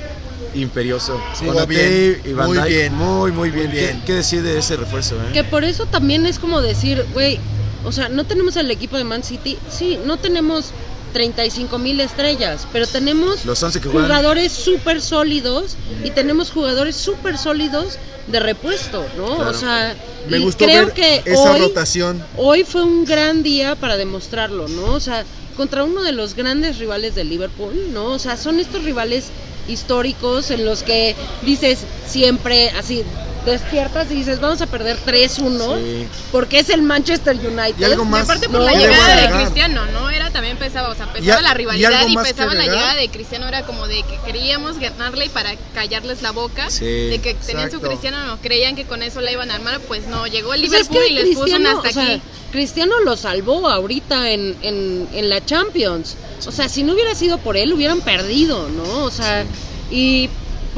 imperioso. 0.55 1.21
Jugó 1.39 1.53
Con 1.55 1.63
Ate 1.65 1.67
bien, 1.69 2.23
y 2.25 2.33
Van 2.33 2.47
muy 2.47 2.57
Dijk, 2.59 2.69
bien, 2.69 2.95
muy, 2.95 3.33
muy 3.33 3.51
bien. 3.51 3.67
muy 3.69 3.75
¿Qué, 3.77 3.85
bien. 3.87 4.03
qué 4.07 4.15
decir 4.15 4.43
de 4.43 4.59
ese 4.59 4.77
refuerzo? 4.77 5.17
eh? 5.17 5.33
Que 5.33 5.45
por 5.45 5.65
eso 5.65 5.87
también 5.87 6.27
es 6.27 6.39
como 6.39 6.61
decir, 6.63 7.05
güey, 7.13 7.39
o 7.85 7.93
sea, 7.93 8.09
no 8.09 8.25
tenemos 8.25 8.57
el 8.57 8.71
equipo 8.71 8.97
de 8.97 9.05
Man 9.05 9.23
City. 9.25 9.59
Sí, 9.71 9.99
no 10.07 10.17
tenemos 10.17 10.73
35 11.13 11.79
mil 11.79 12.01
estrellas, 12.01 12.67
pero 12.73 12.87
tenemos 12.87 13.45
Los 13.45 13.63
11 13.63 13.81
que 13.81 13.89
juegan. 13.89 14.09
jugadores 14.09 14.53
súper 14.53 15.01
sólidos 15.03 15.77
y 16.05 16.11
tenemos 16.11 16.51
jugadores 16.51 16.97
súper 16.97 17.39
sólidos 17.39 17.99
de 18.27 18.41
repuesto, 18.41 19.05
¿no? 19.17 19.37
Claro. 19.37 19.51
O 19.51 19.55
sea, 19.55 19.95
Me 20.29 20.39
gustó 20.39 20.65
creo 20.67 20.87
ver 20.87 20.95
que 20.95 21.23
esa 21.25 21.53
hoy, 21.55 21.61
rotación. 21.61 22.23
hoy 22.37 22.65
fue 22.65 22.83
un 22.85 23.05
gran 23.05 23.43
día 23.43 23.75
para 23.75 23.97
demostrarlo, 23.97 24.69
¿no? 24.69 24.93
O 24.95 25.01
sea, 25.01 25.25
contra 25.57 25.83
uno 25.85 26.03
de 26.03 26.13
los 26.13 26.35
grandes 26.35 26.79
rivales 26.79 27.15
de 27.15 27.25
Liverpool, 27.25 27.75
¿no? 27.93 28.07
O 28.13 28.19
sea, 28.19 28.37
son 28.37 28.61
estos 28.61 28.85
rivales 28.85 29.27
históricos 29.67 30.51
en 30.51 30.65
los 30.65 30.83
que 30.83 31.15
dices 31.43 31.81
siempre 32.07 32.71
así 32.71 33.03
despiertas 33.49 34.11
y 34.11 34.15
dices 34.15 34.41
vamos 34.41 34.61
a 34.63 34.67
perder 34.67 34.97
3-1 35.05 35.79
Sí. 35.79 36.07
porque 36.33 36.61
es 36.61 36.69
el 36.71 36.83
Manchester 36.83 37.37
United. 37.37 37.75
Y 37.79 37.85
algo 37.85 38.05
Y 38.05 38.07
más. 38.07 38.23
aparte 38.25 38.49
por 38.49 38.61
No, 38.61 38.67
la 38.67 38.75
llegada 38.75 39.17
de. 39.17 39.31
Cristiano, 39.43 39.87
¿no? 39.87 40.11
Era 40.11 40.31
también 40.31 40.57
pesaba, 40.57 40.89
o 40.91 40.95
sea, 40.95 41.09
Y 41.17 41.21
pesaba 41.21 41.39
a- 41.39 41.43
la 41.43 41.51
y 41.51 41.55
rivalidad 41.55 42.07
y, 42.07 42.15
que 42.17 42.23
pesaba 42.23 42.55
la 42.55 42.65
llegada 42.65 42.95
de 42.95 43.09
Cristiano, 43.09 43.49
era 43.49 43.63
como 43.67 43.87
de 43.89 44.03
que 44.03 44.19
queríamos 44.27 44.79
ganarle 44.79 45.27
y 45.27 45.29
para 45.29 45.55
callarles 45.75 46.23
la 46.23 46.31
boca, 46.33 46.71
Sí. 46.71 46.85
de 46.85 47.21
que 47.23 47.35
tenían 47.35 47.71
su. 47.71 47.81
Cristiano, 47.81 48.25
no, 48.27 48.39
creían 48.41 48.77
que 48.77 48.85
con 48.85 49.03
eso 49.03 49.21
la 49.21 49.33
iban 49.33 49.51
a 49.51 49.55
armar, 49.57 49.81
pues 49.81 50.07
no, 50.07 50.27
llegó 50.27 50.55
el 50.55 50.61
Pues 50.67 50.73
es 50.73 50.89
Liverpool 50.91 51.07
que 51.07 51.09
y 51.09 51.15
les 51.15 51.25
puso 51.29 51.41
Cristiano, 51.43 51.69
hasta 51.79 51.89
o 51.89 51.93
sea, 51.93 52.03
aquí. 52.15 52.23
Cristiano 52.53 53.01
lo 53.05 53.17
salvó 53.17 53.69
ahorita 53.69 54.31
en, 54.31 54.57
en, 54.63 55.09
en 55.13 55.29
la 55.29 55.45
Champions. 55.45 56.17
O 56.47 56.53
sea, 56.53 56.69
si 56.69 56.83
no 56.83 56.95
hubiera 56.95 57.15
sido 57.15 57.39
por 57.39 57.57
él, 57.57 57.73
hubieran 57.73 58.01
perdido, 58.01 58.69
¿no? 58.69 59.05
O 59.05 59.11
sea, 59.11 59.45
y 59.91 60.29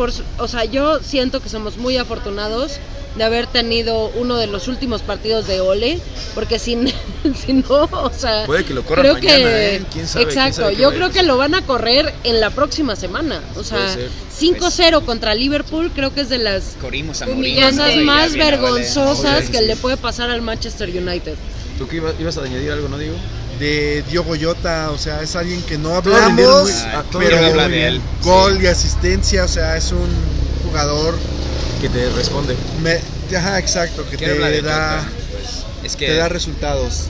por, 0.01 0.13
su- 0.13 0.23
o 0.39 0.49
sea, 0.49 0.65
yo 0.65 0.99
siento 1.03 1.43
que 1.43 1.51
somos 1.51 1.77
muy 1.77 1.99
afortunados 1.99 2.79
de 3.17 3.25
haber 3.25 3.47
tenido 3.47 4.07
uno 4.15 4.37
de 4.39 4.47
los 4.47 4.67
últimos 4.67 5.03
partidos 5.03 5.47
de 5.47 5.61
Ole, 5.61 6.01
porque 6.35 6.59
si, 6.59 6.75
si 7.45 7.53
no, 7.53 7.85
o 7.93 8.11
sea, 8.17 8.47
Puede 8.47 8.65
que 8.65 8.73
lo 8.73 8.83
corran 8.83 9.03
creo 9.05 9.15
mañana, 9.15 9.37
que 9.37 9.77
¿eh? 9.77 9.83
¿Quién 9.93 10.09
sabe? 10.09 10.25
¿Quién 10.25 10.39
exacto, 10.39 10.63
sabe 10.63 10.77
yo 10.77 10.91
creo 10.95 11.11
que 11.11 11.23
lo 11.23 11.37
van 11.37 11.55
a 11.55 11.61
correr 11.67 12.15
en 12.25 12.41
la 12.41 12.49
próxima 12.49 12.97
semana. 12.97 13.43
O 13.57 13.63
sea, 13.63 13.79
Puede 13.95 14.09
ser. 14.09 14.11
5-0 14.59 15.05
contra 15.05 15.35
Liverpool 15.35 15.91
creo 15.95 16.15
que 16.15 16.23
es 16.23 16.31
de 16.31 16.39
las 16.39 16.77
Ya 16.81 17.73
más 18.07 18.31
vale. 18.31 18.39
vergonzosas 18.39 19.51
que 19.51 19.59
sí. 19.59 19.65
le 19.67 19.77
puede 19.77 19.99
pasar 19.99 20.31
al 20.31 20.41
Manchester 20.41 20.89
United. 20.89 21.35
¿Tú 21.79 21.87
qué 21.89 21.97
ibas, 21.97 22.15
ibas 22.19 22.39
a 22.39 22.43
añadir 22.43 22.71
algo, 22.73 22.89
no 22.89 22.97
digo? 22.97 23.17
De 23.61 24.03
Diogo 24.11 24.35
Jota, 24.41 24.91
o 24.91 24.99
sea, 24.99 25.23
es 25.23 25.37
alguien 25.37 25.63
que 25.63 25.77
no 25.77 25.95
hablamos, 25.95 26.63
muy- 26.63 26.73
Ah, 26.93 27.05
pero 27.13 27.69
de 27.69 27.87
él. 27.89 28.01
gol 28.23 28.61
y 28.63 28.67
asistencia, 28.67 29.45
o 29.45 29.49
sea, 29.49 29.77
es 29.77 29.93
un 29.93 30.09
jugador, 30.65 31.15
Que 31.81 31.89
te 31.91 32.09
responde. 32.11 32.57
me, 32.83 32.99
ajá, 33.37 33.59
exacto, 33.59 34.05
que 34.11 34.17
te 34.17 34.33
de 34.35 34.63
da, 34.63 35.03
Jota, 35.03 35.09
pues, 35.31 35.47
es 35.85 35.97
que 35.97 36.07
te 36.07 36.15
da 36.17 36.29
resultados. 36.31 37.09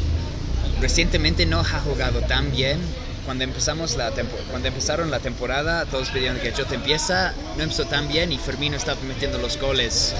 recientemente 0.80 1.46
no 1.46 1.60
ha 1.60 1.80
jugado 1.80 2.20
tan 2.22 2.50
bien. 2.50 2.78
Cuando 3.24 3.44
empezamos 3.44 3.96
la 3.96 4.10
cuando 4.50 4.68
empezaron 4.68 5.10
la 5.10 5.20
temporada, 5.20 5.84
todos 5.86 6.10
pidieron 6.10 6.38
que 6.38 6.52
Jota 6.52 6.74
empieza, 6.74 7.34
no 7.56 7.62
empezó 7.62 7.84
tan 7.84 8.08
bien 8.08 8.32
y 8.32 8.38
Firmino 8.38 8.76
estaba 8.76 9.00
metiendo 9.02 9.38
los 9.38 9.58
goles. 9.60 10.14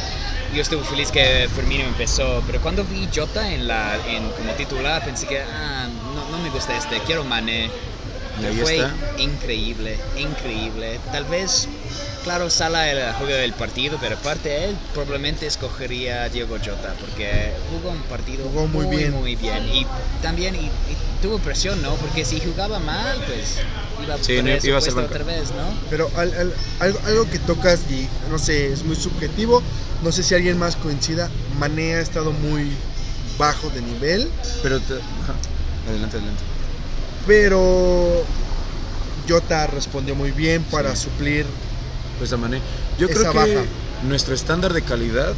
Yo 0.55 0.63
estuve 0.63 0.85
feliz 0.85 1.11
que 1.11 1.49
Firmino 1.55 1.85
empezó, 1.85 2.43
pero 2.47 2.61
cuando 2.61 2.85
vi 2.85 3.09
Jota 3.15 3.53
en 3.53 3.67
la 3.67 3.97
en, 4.07 4.29
como 4.31 4.53
titular 4.53 5.05
pensé 5.05 5.27
que 5.27 5.41
ah, 5.41 5.89
no, 6.15 6.37
no 6.37 6.43
me 6.43 6.51
gusta 6.51 6.77
este, 6.77 6.99
quiero 7.01 7.25
ahí 8.49 8.57
Fue 8.59 8.77
está. 8.77 8.93
increíble, 9.19 9.99
increíble. 10.17 10.99
Tal 11.13 11.25
vez, 11.25 11.69
claro, 12.23 12.51
Sala 12.51 12.91
el 12.91 13.13
juego 13.15 13.33
del 13.35 13.53
partido, 13.55 13.99
pero 13.99 14.15
aparte 14.17 14.49
de 14.49 14.65
él 14.71 14.79
probablemente 14.93 15.47
escogería 15.47 16.25
a 16.25 16.29
Diego 16.29 16.57
Jota 16.63 16.95
porque 16.97 17.55
jugó 17.69 17.91
un 17.91 18.03
partido 18.03 18.49
Jugó 18.49 18.67
muy 18.69 18.87
bien. 18.87 19.13
muy 19.13 19.37
bien. 19.37 19.69
Y 19.69 19.87
también 20.21 20.55
y, 20.55 20.67
y 20.87 20.97
tuvo 21.21 21.39
presión, 21.41 21.81
¿no? 21.83 21.97
Porque 21.97 22.25
si 22.25 22.41
jugaba 22.41 22.79
mal, 22.79 23.23
pues 23.27 23.61
iba 23.99 24.15
a 24.15 24.23
Sí, 24.23 24.43
no, 24.43 24.51
iba 24.63 24.79
a 24.79 24.81
ser 24.81 24.95
otra 24.99 25.25
vez, 25.25 25.53
¿no? 25.53 25.77
Pero 25.89 26.09
al- 26.15 26.35
al- 26.35 26.55
algo, 26.79 26.99
algo 27.05 27.27
que 27.27 27.39
tocas 27.39 27.85
y 27.91 28.09
no 28.29 28.39
sé, 28.39 28.73
es 28.73 28.85
muy 28.85 28.97
subjetivo, 28.97 29.63
no 30.01 30.13
sé 30.13 30.23
si 30.23 30.35
alguien 30.35 30.59
más 30.59 30.77
coincida, 30.77 31.31
Mané 31.49 31.95
ha 31.95 32.01
estado 32.01 32.33
muy 32.33 32.79
bajo 33.39 33.71
de 33.71 33.83
nivel, 33.83 34.33
Pero 34.63 34.81
te- 34.81 35.01
adelante, 35.87 36.17
adelante. 36.17 36.45
pero 37.27 38.27
Jota 39.29 39.67
respondió 39.67 40.15
muy 40.15 40.33
bien 40.33 40.65
para 40.65 40.95
suplir 40.97 41.47
Pues 42.21 42.33
a 42.33 42.37
Mané. 42.37 42.61
Yo 42.99 43.09
Esa 43.09 43.19
creo 43.19 43.33
que 43.33 43.55
baja. 43.57 43.67
nuestro 44.07 44.35
estándar 44.35 44.73
de 44.75 44.83
calidad 44.83 45.33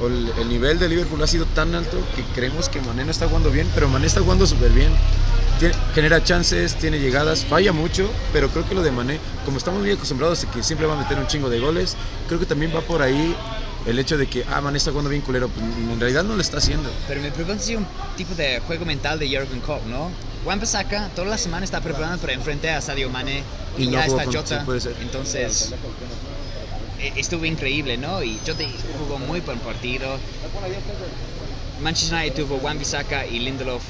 o 0.00 0.08
el, 0.08 0.32
el 0.40 0.48
nivel 0.48 0.78
de 0.78 0.88
Liverpool 0.88 1.22
ha 1.22 1.26
sido 1.28 1.44
tan 1.46 1.74
alto 1.74 1.98
que 2.16 2.22
creemos 2.34 2.68
que 2.68 2.80
Mané 2.80 3.04
no 3.04 3.10
está 3.12 3.28
jugando 3.28 3.50
bien, 3.50 3.68
pero 3.74 3.88
Mané 3.88 4.06
está 4.08 4.20
jugando 4.20 4.46
súper 4.46 4.70
bien. 4.72 4.90
Tiene- 5.60 5.74
genera 5.94 6.24
chances, 6.24 6.74
tiene 6.76 6.98
llegadas, 6.98 7.44
falla 7.44 7.72
mucho, 7.72 8.10
pero 8.32 8.48
creo 8.48 8.68
que 8.68 8.74
lo 8.74 8.82
de 8.82 8.90
Mané, 8.90 9.18
como 9.44 9.58
estamos 9.58 9.80
muy 9.80 9.90
acostumbrados 9.92 10.42
a 10.44 10.50
que 10.50 10.62
siempre 10.62 10.86
va 10.86 10.94
a 10.94 11.02
meter 11.02 11.18
un 11.18 11.26
chingo 11.28 11.48
de 11.50 11.60
goles, 11.60 11.96
creo 12.28 12.40
que 12.40 12.46
también 12.46 12.72
va 12.74 12.80
por 12.80 13.00
ahí 13.02 13.34
el 13.86 13.98
hecho 13.98 14.18
de 14.18 14.26
que, 14.26 14.44
ah, 14.50 14.60
Mané 14.62 14.78
está 14.78 14.90
jugando 14.90 15.10
bien 15.10 15.22
culero, 15.22 15.48
pues, 15.48 15.64
en 15.64 16.00
realidad 16.00 16.24
no 16.24 16.34
lo 16.34 16.40
está 16.42 16.58
haciendo. 16.58 16.90
Pero 17.08 17.20
me 17.22 17.30
pregunto 17.30 17.62
si 17.62 17.76
un 17.76 17.86
tipo 18.16 18.34
de 18.34 18.60
juego 18.66 18.84
mental 18.84 19.18
de 19.18 19.28
Jurgen 19.28 19.60
Klopp, 19.60 19.86
¿no? 19.86 20.10
Juan 20.46 20.60
Pesaka 20.60 21.08
toda 21.14 21.26
la 21.28 21.38
semana 21.38 21.64
está 21.64 21.80
preparando 21.80 22.18
para 22.18 22.32
enfrentar 22.32 22.76
a 22.76 22.80
Sadio 22.80 23.10
Mane 23.10 23.42
y, 23.76 23.82
Y 23.82 23.86
no 23.88 23.92
ya 23.94 24.06
está 24.06 24.24
Jota. 24.24 24.64
sí. 24.80 24.88
Entonces, 25.02 25.74
e- 27.00 27.12
estuvo 27.16 27.44
increíble, 27.44 27.98
¿no? 27.98 28.22
Y 28.22 28.38
Jota 28.46 28.62
jugó 28.98 29.18
muy 29.18 29.40
buen 29.40 29.58
partido. 29.58 30.18
Manchester 31.82 32.18
United 32.20 32.44
tuvo 32.44 32.58
Juan 32.58 32.78
Bissaka 32.78 33.26
y 33.26 33.40
Lindelof 33.40 33.82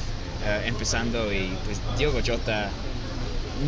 eh, 0.44 0.62
empezando 0.66 1.32
y 1.32 1.50
pues 1.64 1.78
Diogo 1.98 2.20
Jota 2.26 2.70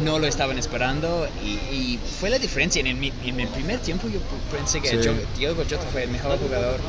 no 0.05 0.19
lo 0.19 0.27
estaban 0.27 0.59
esperando 0.59 1.29
y, 1.45 1.49
y 1.75 2.01
fue 2.19 2.31
la 2.31 2.39
diferencia. 2.39 2.81
En 2.81 2.87
el, 2.89 2.97
mi- 2.97 3.13
en 3.25 3.39
el 3.41 3.49
primer 3.49 3.79
tiempo 3.81 4.09
yo 4.09 4.19
pensé 4.51 4.81
que 4.81 5.03
Sí. 5.03 5.11
Diogo 5.39 5.63
Jota 5.69 5.87
fue 5.93 6.05
el 6.05 6.11
mejor 6.11 6.39
jugador. 6.39 6.81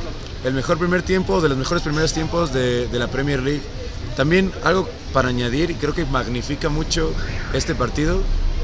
el 0.46 0.54
mejor 0.54 0.78
primer 0.80 1.02
tiempo, 1.04 1.40
de 1.42 1.50
los 1.50 1.58
mejores 1.58 1.84
primeros 1.84 2.14
tiempos 2.14 2.54
de, 2.54 2.88
de 2.88 3.00
la 3.00 3.08
Premier 3.08 3.42
League. 3.42 3.62
También 4.20 4.52
algo 4.66 4.90
para 5.14 5.30
añadir, 5.30 5.72
y 5.72 5.76
creo 5.76 5.94
que 5.96 6.04
magnifica 6.04 6.68
mucho 6.68 7.14
este 7.54 7.74
partido, 7.74 8.22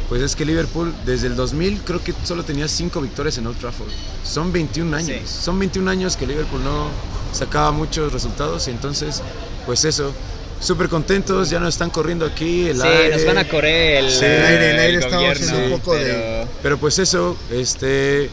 pues 0.10 0.22
es 0.22 0.36
que 0.36 0.44
Liverpool 0.44 0.94
desde 1.06 1.28
el 1.28 1.38
2000 1.38 1.80
creo 1.86 2.04
que 2.04 2.13
solo 2.26 2.44
tenía 2.44 2.68
5 2.68 3.00
victorias 3.00 3.38
en 3.38 3.48
Old 3.48 3.58
Trafford. 3.58 3.88
Son 4.26 4.52
21 4.52 4.94
años, 4.94 5.22
Sí. 5.26 5.41
son 5.46 5.58
21 5.58 5.88
años 5.89 6.18
que 6.18 6.28
Liverpool 6.28 6.62
no 6.62 6.89
sacaba 7.32 7.72
muchos 7.72 8.12
resultados 8.12 8.68
y 8.68 8.72
entonces, 8.72 9.22
pues 9.65 9.86
eso, 9.86 10.12
súper 10.60 10.89
contentos, 10.89 11.50
ya 11.50 11.62
nos 11.62 11.76
están 11.76 11.89
corriendo 11.89 12.26
aquí 12.26 12.68
el 12.68 12.82
Sí, 12.82 12.88
aire. 12.88 13.15
nos 13.15 13.26
van 13.26 13.38
a 13.38 13.48
correr 13.48 14.04
el, 14.04 14.12
Sí. 14.12 14.26
El 14.26 14.32
aire, 14.46 14.72
el 14.72 14.80
aire 14.80 14.98
el 14.98 15.32
haciendo 15.32 15.63
un 15.68 15.80
poco 15.80 15.94
de- 15.96 16.04
pero- 16.04 16.48
Pero 16.63 16.78
pues 16.80 17.00
eso, 17.00 17.38
este, 17.50 18.30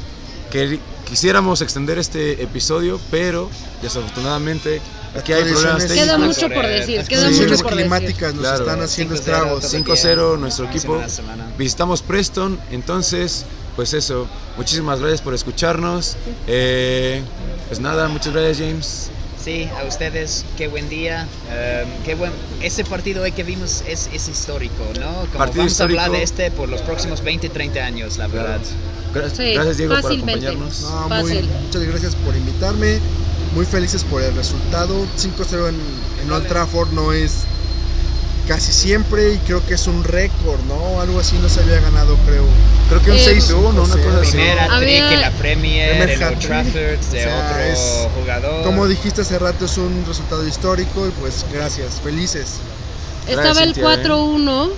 que 0.51 0.81
quisiéramos 1.09 1.61
extender 1.63 1.99
este 1.99 2.43
episodio, 2.43 2.99
pero 3.13 3.49
desafortunadamente 3.81 4.81
aquí 5.17 5.33
hay 5.33 5.45
problemas. 5.45 5.85
Queda 5.85 6.19
mucho 6.19 6.49
por 6.49 6.67
decir, 6.67 6.97
Las 6.99 7.09
queda 7.09 7.23
condiciones 7.23 7.53
mucho 7.53 7.63
por 7.65 7.75
decir. 7.77 7.91
climáticas 7.91 8.35
nos 8.35 8.43
Claro. 8.43 8.65
están 8.65 8.83
haciendo 8.83 9.15
5-0 9.15 9.19
estragos. 9.19 9.61
todo 9.61 9.71
5-0 9.71 10.37
nuestro 10.39 10.65
equipo. 10.67 11.01
Visitamos 11.59 12.03
Preston, 12.03 12.59
entonces, 12.71 13.45
pues 13.77 13.93
eso. 13.95 14.27
Muchísimas 14.57 15.01
gracias 15.01 15.21
por 15.23 15.35
escucharnos. 15.35 16.17
Eh, 16.47 17.23
pues 17.69 17.81
nada, 17.81 18.09
muchas 18.09 18.33
gracias 18.33 18.59
James. 18.59 19.11
Sí, 19.43 19.69
a 19.83 19.89
ustedes, 19.89 20.45
qué 20.57 20.69
buen 20.69 20.89
día. 20.89 21.27
em, 21.51 21.89
qué 22.05 22.15
buen, 22.15 22.31
ese 22.63 22.85
partido 22.85 23.23
hoy 23.25 23.33
que 23.33 23.43
vimos 23.43 23.83
es, 23.89 24.09
es 24.13 24.29
histórico, 24.29 24.85
¿no? 25.01 25.11
Como 25.13 25.39
Partido 25.39 25.65
vamos 25.65 25.81
a 25.81 25.85
hablar 25.85 25.97
histórico. 26.07 26.17
de 26.19 26.23
este 26.23 26.51
por 26.53 26.69
los 26.69 26.81
próximos 26.83 27.23
20, 27.25 27.49
30 27.49 27.81
años, 27.81 28.19
la 28.19 28.29
Claro. 28.29 28.49
verdad. 28.51 28.61
Gracias, 29.13 29.37
Sí, 29.39 29.53
gracias 29.55 29.77
Diego 29.79 29.95
por 29.95 30.03
fácilmente. 30.05 30.47
acompañarnos. 30.47 30.81
No, 30.83 31.09
muy- 31.09 31.43
muchas 31.65 31.83
gracias 31.83 32.15
por 32.15 32.37
invitarme. 32.37 33.01
Muy 33.55 33.67
felices 33.67 34.05
por 34.05 34.23
el 34.23 34.35
resultado. 34.35 34.95
5-0 35.17 35.69
en, 35.69 35.77
en 36.25 36.33
Old 36.33 36.47
Trafford 36.49 36.93
no 36.93 37.13
es 37.13 37.33
casi 38.49 38.73
siempre 38.73 39.35
y 39.35 39.39
creo 39.39 39.65
que 39.67 39.75
es 39.75 39.87
un 39.87 40.03
récord, 40.05 40.59
¿no? 40.67 41.01
Algo 41.01 41.21
así 41.21 41.37
no 41.39 41.49
se 41.49 41.61
había 41.61 41.81
ganado, 41.81 42.17
creo. 42.27 42.45
Creo 42.89 43.03
que 43.03 43.11
un 43.13 43.17
Eh, 43.17 43.41
6-1, 43.41 43.85
una 43.85 43.95
sea, 43.95 44.05
cosa 44.05 44.21
así. 44.21 44.31
Primera 44.33 44.79
trick 44.79 45.13
en 45.13 45.21
la 45.21 45.31
Premier, 45.33 45.91
Primer 45.91 46.11
en 46.11 46.23
Old. 46.25 46.39
Trafford 46.39 46.73
de 46.75 46.97
O 46.97 47.03
sea, 47.23 47.49
otro 47.51 47.63
es- 47.63 48.09
jugador. 48.19 48.65
Como 48.65 48.89
dijiste 48.89 49.21
hace 49.21 49.39
rato, 49.39 49.67
es 49.67 49.77
un 49.79 50.05
resultado 50.07 50.47
histórico 50.47 51.07
y 51.07 51.11
pues 51.21 51.45
gracias, 51.53 52.01
felices. 52.03 52.55
Estaba 53.29 53.43
Gracias, 53.49 53.67
el 53.69 53.75
Cintia, 53.75 53.85
4-1, 53.85 54.71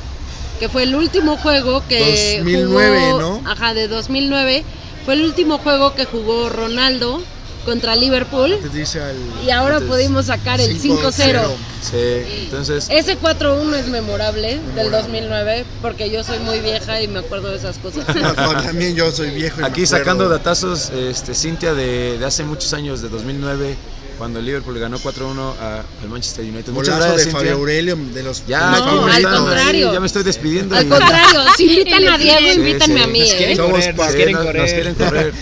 que 0.60 0.68
fue 0.68 0.82
el 0.82 0.94
último 0.94 1.36
juego 1.38 1.82
que 1.88 2.36
2009, 2.44 3.00
jugó, 3.12 3.20
¿no? 3.20 3.50
Ajá, 3.50 3.72
de 3.72 3.88
2009. 3.88 4.64
Fue 5.06 5.14
el 5.14 5.22
último 5.22 5.58
juego 5.58 5.94
que 5.94 6.04
jugó 6.04 6.48
Ronaldo 6.50 7.22
contra 7.64 7.96
Liverpool 7.96 8.58
Te 8.62 8.68
dice 8.68 9.00
al 9.02 9.16
y 9.44 9.50
ahora 9.50 9.76
Entonces, 9.78 9.96
pudimos 10.06 10.26
sacar 10.26 10.60
el 10.60 10.80
5-0. 10.80 11.40
Sí, 11.82 11.96
entonces, 12.44 12.88
Ese 12.90 13.18
4-1 13.18 13.74
es 13.74 13.88
memorable, 13.88 14.48
del 14.48 14.60
Memorable. 14.90 14.96
2009 14.98 15.64
porque 15.82 16.10
yo 16.10 16.22
soy 16.24 16.38
muy 16.40 16.60
vieja 16.60 17.00
y 17.02 17.08
me 17.08 17.18
acuerdo 17.20 17.50
de 17.50 17.56
esas 17.56 17.78
cosas. 17.78 18.04
No, 18.14 18.34
también 18.62 18.94
yo 18.94 19.10
soy 19.12 19.30
viejo. 19.30 19.56
y 19.58 19.60
me 19.62 19.66
aquí 19.68 19.82
acuerdo. 19.84 19.98
sacando 20.04 20.28
datazos, 20.28 20.90
este, 20.90 21.34
Cintia 21.34 21.74
de, 21.74 22.18
de 22.18 22.24
hace 22.24 22.42
muchos 22.44 22.72
años, 22.72 23.02
de 23.02 23.08
2009, 23.08 23.76
cuando 24.18 24.38
el 24.38 24.44
Liverpool 24.46 24.78
ganó 24.78 24.98
4-1 24.98 25.54
a- 25.60 25.82
al 26.02 26.08
Manchester 26.08 26.44
United. 26.44 26.72
Muchas 26.72 26.94
Golazo 26.94 27.12
gracias, 27.14 27.16
de 27.16 27.22
Cintia. 27.24 27.38
Fabio 27.40 27.54
Aurelio, 27.54 27.96
de 27.96 28.22
los 28.22 28.46
Ya, 28.46 28.70
No, 28.70 29.02
me 29.02 29.12
al 29.12 29.22
contrario. 29.22 29.92
Ya 29.92 30.00
me 30.00 30.06
estoy 30.06 30.22
despidiendo. 30.22 30.76
Al 30.76 30.86
y- 30.86 30.88
contrario, 30.88 31.40
si 31.56 31.64
invitan 31.78 32.08
a 32.08 32.18
Diego, 32.18 32.38
Sí, 32.40 32.58
invítanme 32.60 32.96
sí. 32.96 33.02
a 33.02 33.06
mí. 33.08 33.20
Nos 33.20 33.30
¿eh? 33.32 33.36
quieren 33.36 33.56
Somos 33.56 33.70
correr, 33.72 33.96
nos 33.96 34.06
Sí, 34.06 34.14
quieren 34.16 34.36
correr. 34.36 34.62
nos 34.62 34.72
quieren 34.72 34.94
correr. 34.94 35.32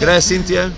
Gracias, 0.00 0.24
Cintia. 0.28 0.72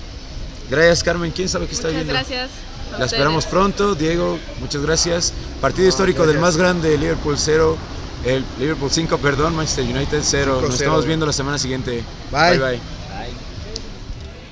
Gracias, 0.71 1.03
Carmen. 1.03 1.31
¿Quién 1.31 1.49
sabe 1.49 1.67
qué 1.67 1.73
está 1.75 1.89
Muchas 1.89 2.05
viendo? 2.05 2.13
gracias. 2.13 2.51
La 2.99 3.05
esperamos 3.05 3.47
pronto. 3.47 3.95
Diego, 3.95 4.39
muchas 4.61 4.83
gracias. 4.83 5.33
Partido 5.61 5.89
histórico 5.89 6.27
del 6.27 6.39
más 6.39 6.57
grande, 6.57 6.97
Liverpool 6.97 7.37
0. 7.39 7.77
El 8.25 8.45
Liverpool 8.59 8.91
5, 8.91 9.19
perdón, 9.19 9.55
Manchester 9.55 9.85
United 9.85 10.21
0. 10.23 10.61
Nos 10.61 10.71
5-0. 10.71 10.75
estamos 10.75 11.07
viendo 11.07 11.27
la 11.27 11.33
semana 11.33 11.59
siguiente. 11.59 12.03
Bye. 12.33 12.51
bye. 12.51 12.59
bye. 12.59 12.81
Ay. 13.15 13.33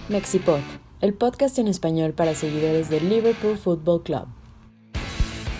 Mexipod, 0.09 0.61
el 1.00 1.14
podcast 1.14 1.59
en 1.59 1.68
español 1.68 2.12
para 2.12 2.35
seguidores 2.35 2.88
del 2.90 3.09
Liverpool 3.09 3.59
Football 3.59 4.02
Club. 4.02 4.26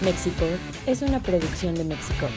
Mexipod 0.02 0.46
es 0.86 1.02
una 1.02 1.20
producción 1.20 1.74
de 1.74 1.84
Mexico. 1.84 2.28